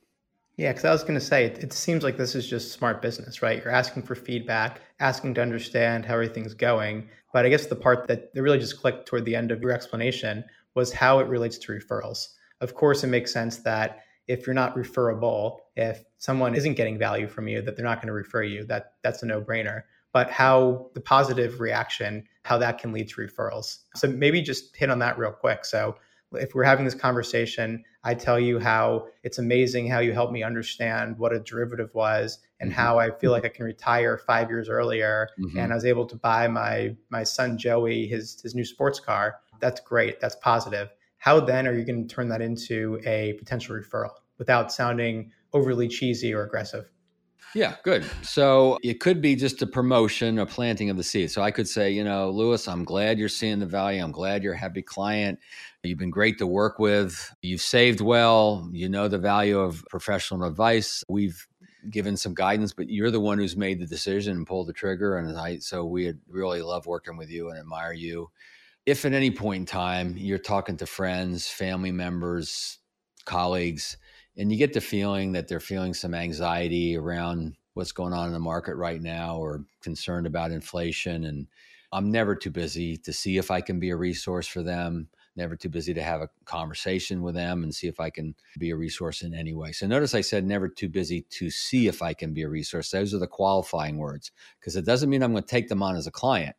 [0.58, 3.00] Yeah, because I was going to say, it, it, seems like this is just smart
[3.00, 3.62] business, right?
[3.64, 7.10] You're asking for feedback, asking to understand how everything's going.
[7.32, 10.44] But I guess the part that, really just clicked toward the end of your explanation
[10.74, 12.30] was how it relates to referrals.
[12.60, 17.28] Of course, it makes sense that if you're not referable, if someone isn't getting value
[17.28, 18.64] from you, that they're not going to refer you.
[18.66, 19.84] That that's a no-brainer.
[20.16, 23.80] But how the positive reaction, how that can lead to referrals.
[23.96, 25.66] So maybe just hit on that real quick.
[25.66, 25.98] So
[26.32, 30.42] if we're having this conversation, I tell you how it's amazing how you helped me
[30.42, 32.80] understand what a derivative was and mm-hmm.
[32.80, 35.28] how I feel like I can retire five years earlier.
[35.38, 35.60] Mm-hmm.
[35.60, 39.42] And I was able to buy my my son Joey his his new sports car.
[39.60, 40.22] That's great.
[40.22, 40.94] That's positive.
[41.18, 45.90] How then are you going to turn that into a potential referral without sounding overly
[45.90, 46.90] cheesy or aggressive?
[47.56, 48.06] Yeah, good.
[48.22, 51.32] So it could be just a promotion, a planting of the seed.
[51.32, 54.04] So I could say, you know, Lewis, I'm glad you're seeing the value.
[54.04, 55.40] I'm glad you're a happy client.
[55.82, 57.34] You've been great to work with.
[57.42, 58.70] You've saved well.
[58.74, 61.02] You know the value of professional advice.
[61.08, 61.48] We've
[61.90, 65.18] given some guidance, but you're the one who's made the decision and pulled the trigger.
[65.18, 68.32] And I, so we really love working with you and admire you.
[68.86, 72.80] If at any point in time you're talking to friends, family members,
[73.24, 73.96] colleagues,
[74.38, 78.34] and you get the feeling that they're feeling some anxiety around what's going on in
[78.34, 81.26] the market right now or concerned about inflation.
[81.26, 81.48] And
[81.92, 85.08] i'm never too busy to see if i can be a resource for them
[85.38, 88.72] never too busy to have a conversation with them and see if i can be
[88.72, 89.72] a resource in any way.
[89.72, 92.92] So notice i said never too busy to see if i can be a resource.
[92.92, 95.96] Those are the qualifying words because it doesn't mean i'm going to take them on
[95.96, 96.56] as a client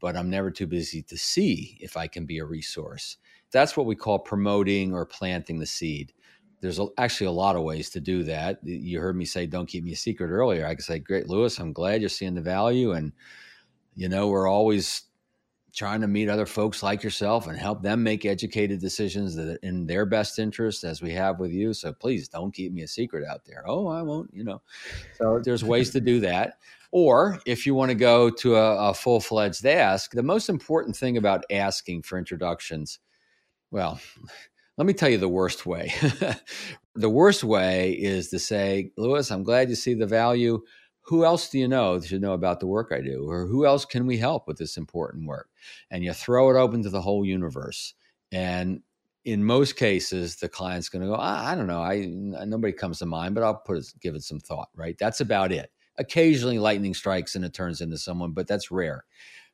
[0.00, 3.16] but i'm never too busy to see if i can be a resource.
[3.50, 6.12] That's what we call promoting or planting the seed
[6.60, 8.58] there's actually a lot of ways to do that.
[8.62, 10.66] You heard me say, don't keep me a secret earlier.
[10.66, 12.92] I could say, great, Lewis, I'm glad you're seeing the value.
[12.92, 13.12] And,
[13.94, 15.02] you know, we're always
[15.74, 19.58] trying to meet other folks like yourself and help them make educated decisions that are
[19.62, 21.72] in their best interest as we have with you.
[21.72, 23.62] So please don't keep me a secret out there.
[23.66, 24.60] Oh, I won't, you know.
[25.14, 26.58] So there's ways to do that.
[26.90, 30.96] Or if you want to go to a, a full fledged ask, the most important
[30.96, 32.98] thing about asking for introductions,
[33.70, 34.00] well,
[34.78, 35.92] let me tell you the worst way.
[36.94, 40.60] the worst way is to say, Lewis, I'm glad you see the value.
[41.02, 43.28] Who else do you know that should know about the work I do?
[43.28, 45.48] Or who else can we help with this important work?
[45.90, 47.94] And you throw it open to the whole universe.
[48.30, 48.82] And
[49.24, 52.06] in most cases, the client's going to go, I, I, don't know, I
[52.46, 54.68] nobody comes to mind, but I'll put it, give it some thought.
[54.76, 54.96] Right?
[54.96, 55.72] That's about it.
[55.98, 59.04] Occasionally, lightning strikes and it turns into someone, but that's rare.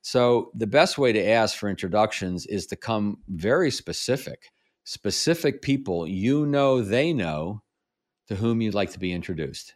[0.02, 4.50] So the best way to ask for introductions is to come very specific
[4.84, 7.62] specific people you know they know
[8.28, 9.74] to whom you'd like to be introduced.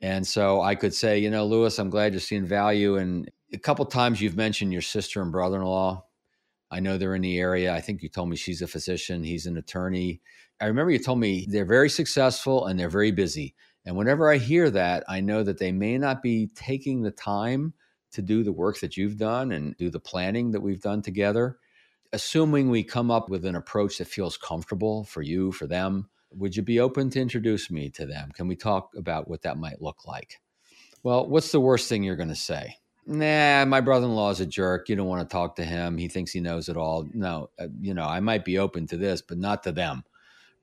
[0.00, 2.96] And so I could say, you know, Lewis, I'm glad you're seeing value.
[2.96, 6.04] And a couple times you've mentioned your sister and brother in law.
[6.70, 7.72] I know they're in the area.
[7.74, 10.20] I think you told me she's a physician, he's an attorney.
[10.60, 13.54] I remember you told me they're very successful and they're very busy.
[13.86, 17.74] And whenever I hear that, I know that they may not be taking the time
[18.12, 21.58] to do the work that you've done and do the planning that we've done together
[22.14, 26.56] assuming we come up with an approach that feels comfortable for you, for them, would
[26.56, 28.30] you be open to introduce me to them?
[28.32, 30.40] Can we talk about what that might look like?
[31.02, 32.76] Well, what's the worst thing you're going to say?
[33.06, 34.88] Nah, my brother in law is a jerk.
[34.88, 35.98] You don't want to talk to him.
[35.98, 37.06] He thinks he knows it all.
[37.12, 40.04] No, uh, you know, I might be open to this, but not to them.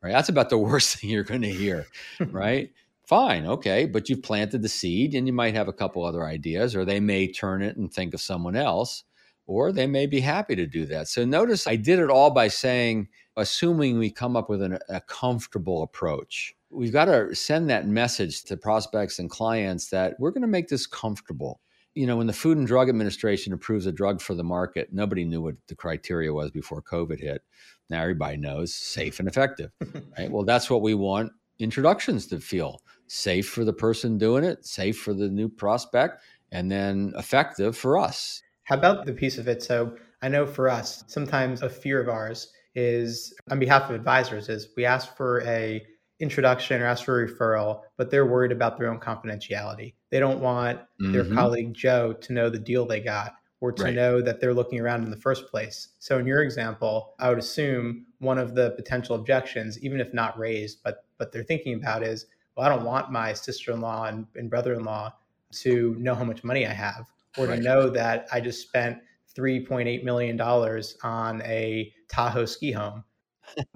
[0.02, 0.14] Right?
[0.14, 1.86] That's about the worst thing you're going to hear.
[2.32, 2.72] right?
[3.06, 3.46] Fine.
[3.46, 3.86] Okay.
[3.86, 7.00] But you've planted the seed and you might have a couple other ideas, or they
[7.00, 9.04] may turn it and think of someone else
[9.52, 11.10] or they may be happy to do that.
[11.10, 15.02] So notice I did it all by saying, assuming we come up with an, a
[15.02, 16.56] comfortable approach.
[16.70, 20.70] We've got to send that message to prospects and clients that we're going to make
[20.70, 21.60] this comfortable.
[21.96, 25.26] You know, when the Food and Drug Administration approves a drug for the market, nobody
[25.26, 27.42] knew what the criteria was before COVID hit.
[27.90, 29.72] Now everybody knows safe and effective,
[30.18, 30.32] right?
[30.32, 34.98] Well, that's what we want introductions to feel safe for the person doing it, safe
[34.98, 36.24] for the new prospect,
[36.54, 38.42] and then effective for us.
[38.72, 39.62] How about the piece of it?
[39.62, 44.48] So I know for us, sometimes a fear of ours is on behalf of advisors
[44.48, 45.86] is we ask for a
[46.22, 49.96] introduction or ask for a referral, but they're worried about their own confidentiality.
[50.10, 51.12] They don't want mm-hmm.
[51.12, 53.94] their colleague Joe to know the deal they got or to right.
[53.94, 55.90] know that they're looking around in the first place.
[56.00, 60.40] So in your example, I would assume one of the potential objections, even if not
[60.40, 64.50] raised, but but they're thinking about is, well, I don't want my sister-in-law and, and
[64.50, 65.14] brother-in-law
[65.56, 67.58] to know how much money I have or right.
[67.58, 69.00] to know that I just spent
[69.38, 73.04] $3.8 million on a Tahoe ski home.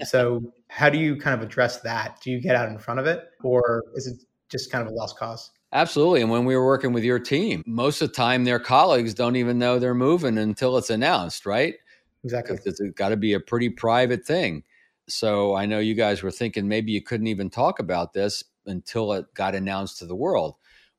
[0.03, 2.19] so how do you kind of address that?
[2.21, 4.17] Do you get out in front of it or is it
[4.49, 5.51] just kind of a lost cause?
[5.73, 6.21] Absolutely.
[6.21, 9.35] And when we were working with your team, most of the time their colleagues don't
[9.35, 11.75] even know they're moving until it's announced, right?
[12.23, 12.57] Exactly.
[12.65, 14.63] It's got to be a pretty private thing.
[15.07, 19.13] So I know you guys were thinking maybe you couldn't even talk about this until
[19.13, 20.55] it got announced to the world.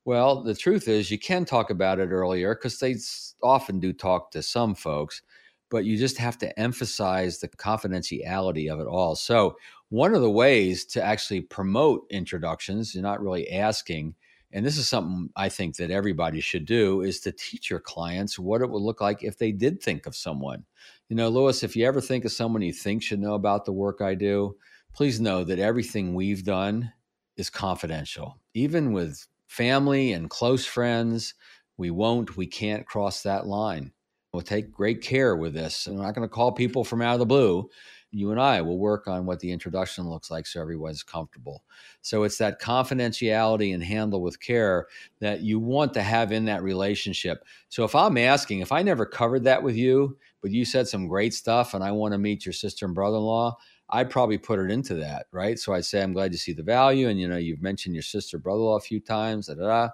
[0.07, 2.95] Well, the truth is you can talk about it earlier because they
[3.43, 5.21] often do talk to some folks,
[5.69, 9.17] but you just have to emphasize the confidentiality of it all.
[9.17, 9.57] So,
[9.89, 14.15] one of the ways to actually promote introductions, you're not really asking,
[14.53, 18.39] and this is something I think that everybody should do, is to teach your clients
[18.39, 20.65] what it would look like if they did think of someone.
[21.09, 23.73] You know, Lewis, if you ever think of someone you think should know about the
[23.73, 24.55] work I do,
[24.95, 26.93] please know that everything we've done
[27.37, 28.39] is confidential.
[28.55, 31.35] Even with family and close friends,
[31.77, 33.93] we won't, we can't cross that line.
[34.33, 35.87] We'll take great care with this.
[35.87, 37.69] I'm not going to call people from out of the blue
[38.17, 41.63] you and I will work on what the introduction looks like so everyone's comfortable.
[42.01, 44.87] So it's that confidentiality and handle with care
[45.21, 47.45] that you want to have in that relationship.
[47.69, 51.09] So if I'm asking, if I never covered that with you, but you said some
[51.09, 53.57] great stuff and I want to meet your sister and brother in law,
[53.89, 55.59] I'd probably put it into that, right?
[55.59, 57.09] So I'd say, I'm glad you see the value.
[57.09, 59.67] And, you know, you've mentioned your sister, brother in law a few times, da, da,
[59.67, 59.89] da.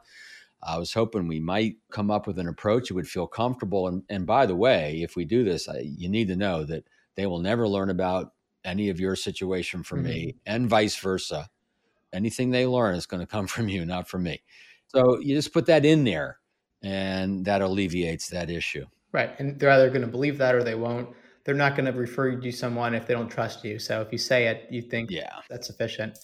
[0.63, 3.89] I was hoping we might come up with an approach you would feel comfortable.
[3.89, 6.85] And, and by the way, if we do this, I, you need to know that
[7.17, 8.33] they will never learn about
[8.65, 10.09] any of your situation from mm-hmm.
[10.09, 11.49] me, and vice versa.
[12.13, 14.43] Anything they learn is going to come from you, not from me.
[14.87, 16.39] So you just put that in there,
[16.83, 18.87] and that alleviates that issue.
[19.11, 19.39] Right.
[19.39, 21.09] And they're either going to believe that or they won't.
[21.45, 23.81] They're not going to refer you to someone if they don't trust you.
[23.81, 25.41] So if you say it, you think yeah.
[25.51, 26.17] that's sufficient.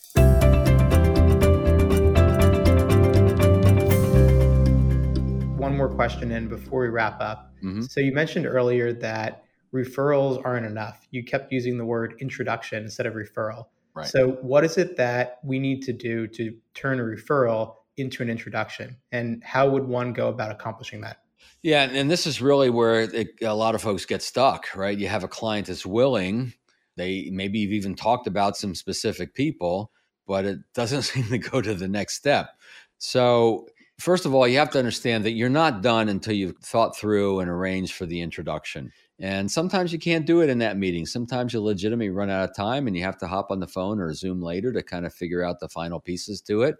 [5.58, 7.52] One more question in before we wrap up.
[7.64, 7.82] Mm-hmm.
[7.82, 9.42] So you mentioned earlier that
[9.74, 11.08] referrals aren't enough.
[11.10, 13.66] You kept using the word introduction instead of referral.
[13.94, 14.06] Right.
[14.06, 18.30] So, what is it that we need to do to turn a referral into an
[18.30, 18.96] introduction?
[19.10, 21.18] And how would one go about accomplishing that?
[21.62, 24.96] Yeah, and this is really where it, a lot of folks get stuck, right?
[24.96, 26.52] You have a client that's willing,
[26.96, 29.90] they maybe you've even talked about some specific people,
[30.26, 32.50] but it doesn't seem to go to the next step.
[32.98, 33.66] So,
[33.98, 37.40] first of all, you have to understand that you're not done until you've thought through
[37.40, 38.92] and arranged for the introduction.
[39.20, 41.04] And sometimes you can't do it in that meeting.
[41.04, 43.98] Sometimes you legitimately run out of time and you have to hop on the phone
[43.98, 46.76] or Zoom later to kind of figure out the final pieces to it.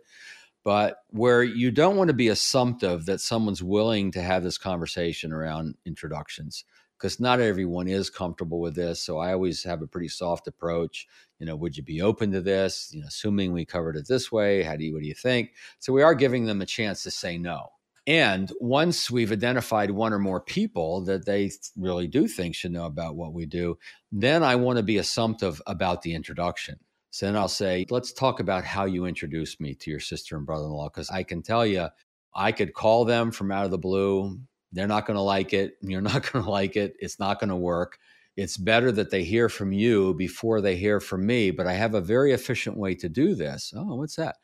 [0.68, 5.32] But where you don't want to be assumptive that someone's willing to have this conversation
[5.32, 6.62] around introductions,
[6.98, 9.02] because not everyone is comfortable with this.
[9.02, 11.06] So I always have a pretty soft approach.
[11.38, 12.90] You know, would you be open to this?
[12.92, 15.52] You know, assuming we covered it this way, how do you what do you think?
[15.78, 17.68] So we are giving them a chance to say no.
[18.06, 22.84] And once we've identified one or more people that they really do think should know
[22.84, 23.78] about what we do,
[24.12, 26.78] then I want to be assumptive about the introduction.
[27.10, 30.46] So then I'll say, let's talk about how you introduced me to your sister and
[30.46, 30.88] brother in law.
[30.88, 31.88] Because I can tell you,
[32.34, 34.38] I could call them from out of the blue.
[34.72, 35.74] They're not going to like it.
[35.82, 36.94] You're not going to like it.
[36.98, 37.98] It's not going to work.
[38.36, 41.50] It's better that they hear from you before they hear from me.
[41.50, 43.72] But I have a very efficient way to do this.
[43.74, 44.36] Oh, what's that?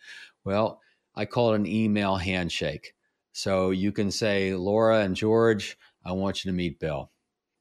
[0.44, 0.80] Well,
[1.14, 2.94] I call it an email handshake.
[3.32, 7.10] So you can say, Laura and George, I want you to meet Bill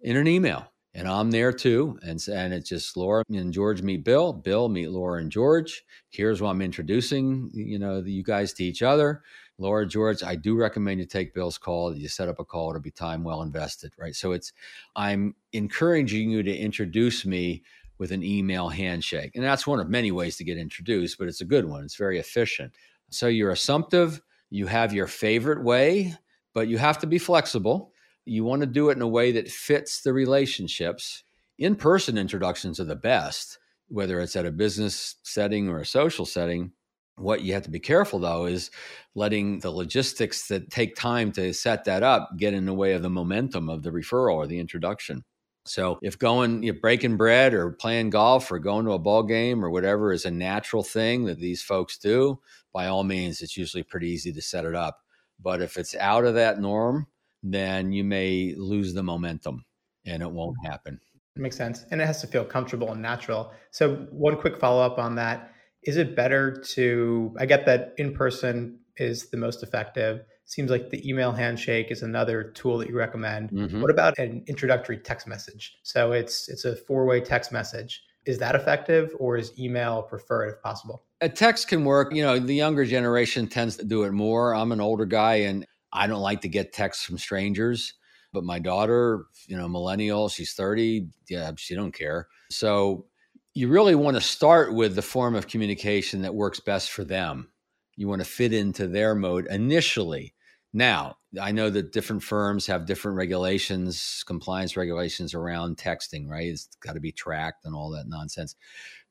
[0.02, 0.73] in an email.
[0.96, 1.98] And I'm there too.
[2.04, 5.84] And, and it's just Laura and George meet Bill, Bill meet Laura and George.
[6.10, 9.24] Here's what I'm introducing, you know, you guys to each other.
[9.58, 11.96] Laura, George, I do recommend you take Bill's call.
[11.96, 14.16] You set up a call, it'll be time well invested, right?
[14.16, 14.54] So it's,
[14.96, 17.64] I'm encouraging you to introduce me
[17.98, 19.32] with an email handshake.
[19.36, 21.84] And that's one of many ways to get introduced, but it's a good one.
[21.84, 22.74] It's very efficient.
[23.10, 24.22] So you're assumptive
[24.54, 26.14] you have your favorite way,
[26.54, 27.92] but you have to be flexible.
[28.26, 31.24] You want to do it in a way that fits the relationships.
[31.58, 36.26] In person introductions are the best, whether it's at a business setting or a social
[36.26, 36.72] setting.
[37.16, 38.72] What you have to be careful though is
[39.14, 43.04] letting the logistics that take time to set that up get in the way of
[43.04, 45.24] the momentum of the referral or the introduction.
[45.66, 49.24] So if going, you know, breaking bread or playing golf or going to a ball
[49.24, 52.40] game or whatever is a natural thing that these folks do,
[52.74, 55.00] by all means, it's usually pretty easy to set it up.
[55.42, 57.08] But if it's out of that norm,
[57.44, 59.66] then you may lose the momentum
[60.06, 61.00] and it won't happen.
[61.36, 61.86] Makes sense.
[61.92, 63.52] And it has to feel comfortable and natural.
[63.72, 65.52] So, one quick follow up on that
[65.84, 70.22] is it better to, I get that in person is the most effective.
[70.46, 73.50] Seems like the email handshake is another tool that you recommend.
[73.50, 73.82] Mm-hmm.
[73.82, 75.78] What about an introductory text message?
[75.84, 78.04] So it's it's a four-way text message.
[78.26, 81.06] Is that effective or is email preferred if possible?
[81.22, 82.14] A text can work.
[82.14, 84.54] You know, the younger generation tends to do it more.
[84.54, 87.94] I'm an older guy and I don't like to get texts from strangers.
[88.34, 91.08] But my daughter, you know, millennial, she's 30.
[91.30, 92.28] Yeah, she don't care.
[92.50, 93.06] So
[93.54, 97.52] you really want to start with the form of communication that works best for them.
[97.96, 100.34] You want to fit into their mode initially.
[100.74, 106.48] Now, I know that different firms have different regulations, compliance regulations around texting, right?
[106.48, 108.56] It's got to be tracked and all that nonsense.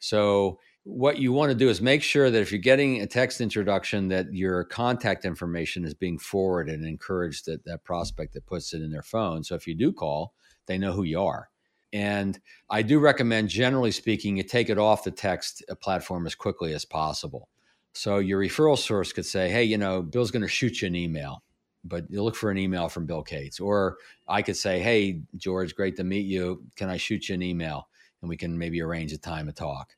[0.01, 3.41] So what you want to do is make sure that if you're getting a text
[3.41, 8.75] introduction that your contact information is being forwarded and encourage that that prospect that puts
[8.75, 9.45] it in their phone.
[9.45, 10.35] So if you do call
[10.67, 11.51] they know who you are.
[11.93, 16.35] And i do recommend generally speaking you take it off the text uh, platform as
[16.35, 17.49] quickly as possible.
[17.93, 20.97] So your referral source could say hey you know bill's going to shoot you an
[20.97, 21.45] email
[21.85, 25.77] but you look for an email from bill cates or i could say hey george
[25.77, 26.65] great to meet you.
[26.75, 27.89] Can i shoot you an email?
[28.21, 29.95] And we can maybe arrange a time to talk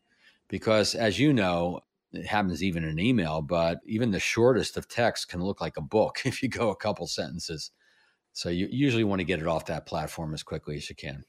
[0.48, 1.80] because as you know,
[2.12, 5.82] it happens even in email, but even the shortest of text can look like a
[5.82, 7.70] book if you go a couple sentences.
[8.32, 11.24] So you usually want to get it off that platform as quickly as you can.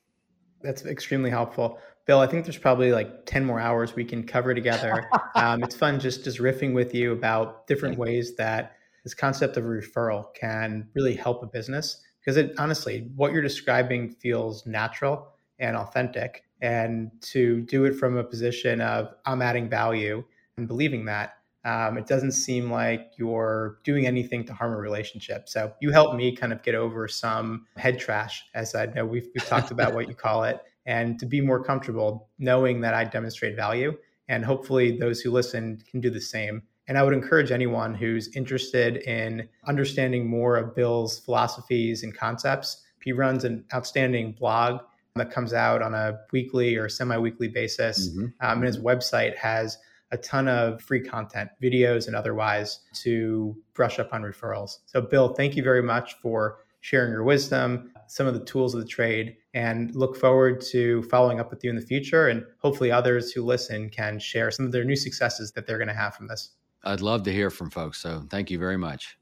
[0.61, 1.79] That's extremely helpful.
[2.07, 5.07] Bill, I think there's probably like 10 more hours we can cover together.
[5.35, 9.65] um, it's fun just, just riffing with you about different ways that this concept of
[9.65, 12.01] referral can really help a business.
[12.19, 15.27] Because it honestly, what you're describing feels natural
[15.59, 20.23] and authentic and to do it from a position of I'm adding value
[20.57, 21.37] and believing that.
[21.65, 25.49] Um, it doesn't seem like you're doing anything to harm a relationship.
[25.49, 29.27] So you helped me kind of get over some head trash, as I know we've,
[29.33, 33.03] we've talked about what you call it, and to be more comfortable knowing that I
[33.03, 33.97] demonstrate value.
[34.27, 36.61] And hopefully those who listen can do the same.
[36.87, 42.83] And I would encourage anyone who's interested in understanding more of Bill's philosophies and concepts.
[43.03, 44.81] He runs an outstanding blog
[45.15, 48.09] that comes out on a weekly or semi-weekly basis.
[48.09, 48.25] Mm-hmm.
[48.41, 49.77] Um, and his website has
[50.11, 54.79] a ton of free content, videos and otherwise, to brush up on referrals.
[54.85, 58.81] So, Bill, thank you very much for sharing your wisdom, some of the tools of
[58.81, 62.27] the trade, and look forward to following up with you in the future.
[62.27, 65.87] And hopefully, others who listen can share some of their new successes that they're going
[65.87, 66.51] to have from this.
[66.83, 67.99] I'd love to hear from folks.
[67.99, 69.17] So, thank you very much.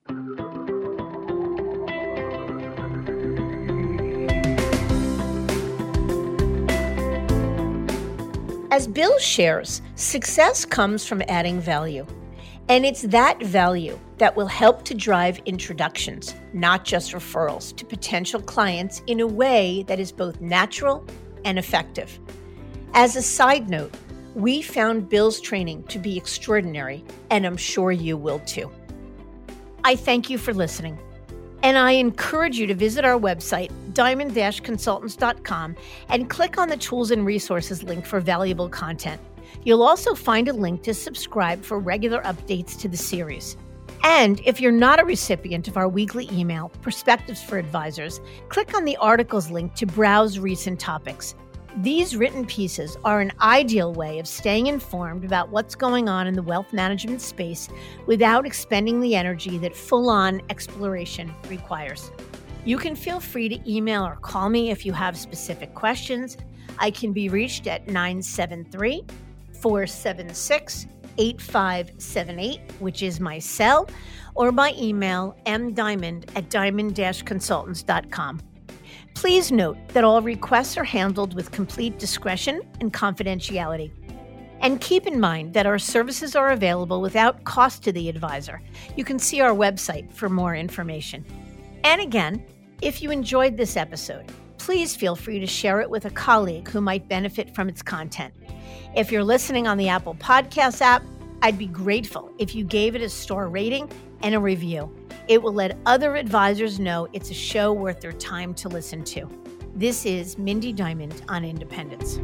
[8.73, 12.07] As Bill shares, success comes from adding value.
[12.69, 18.41] And it's that value that will help to drive introductions, not just referrals, to potential
[18.41, 21.05] clients in a way that is both natural
[21.45, 22.19] and effective.
[22.95, 23.93] As a side note,
[24.33, 28.71] we found Bill's training to be extraordinary, and I'm sure you will too.
[29.83, 30.97] I thank you for listening.
[31.63, 35.77] And I encourage you to visit our website, diamond consultants.com,
[36.09, 39.21] and click on the tools and resources link for valuable content.
[39.63, 43.55] You'll also find a link to subscribe for regular updates to the series.
[44.03, 48.83] And if you're not a recipient of our weekly email, Perspectives for Advisors, click on
[48.83, 51.33] the articles link to browse recent topics.
[51.77, 56.35] These written pieces are an ideal way of staying informed about what's going on in
[56.35, 57.67] the wealth management space
[58.05, 62.11] without expending the energy that full on exploration requires.
[62.63, 66.37] You can feel free to email or call me if you have specific questions.
[66.77, 69.03] I can be reached at 973
[69.59, 70.85] 476
[71.17, 73.89] 8578, which is my cell,
[74.35, 76.95] or by email mdiamond at diamond
[77.25, 78.52] consultants.com.
[79.13, 83.91] Please note that all requests are handled with complete discretion and confidentiality.
[84.59, 88.61] And keep in mind that our services are available without cost to the advisor.
[88.95, 91.25] You can see our website for more information.
[91.83, 92.43] And again,
[92.81, 96.79] if you enjoyed this episode, please feel free to share it with a colleague who
[96.79, 98.33] might benefit from its content.
[98.95, 101.03] If you're listening on the Apple Podcast app,
[101.41, 103.91] I'd be grateful if you gave it a star rating
[104.21, 104.93] and a review.
[105.27, 109.29] It will let other advisors know it's a show worth their time to listen to.
[109.73, 112.19] This is Mindy Diamond on Independence.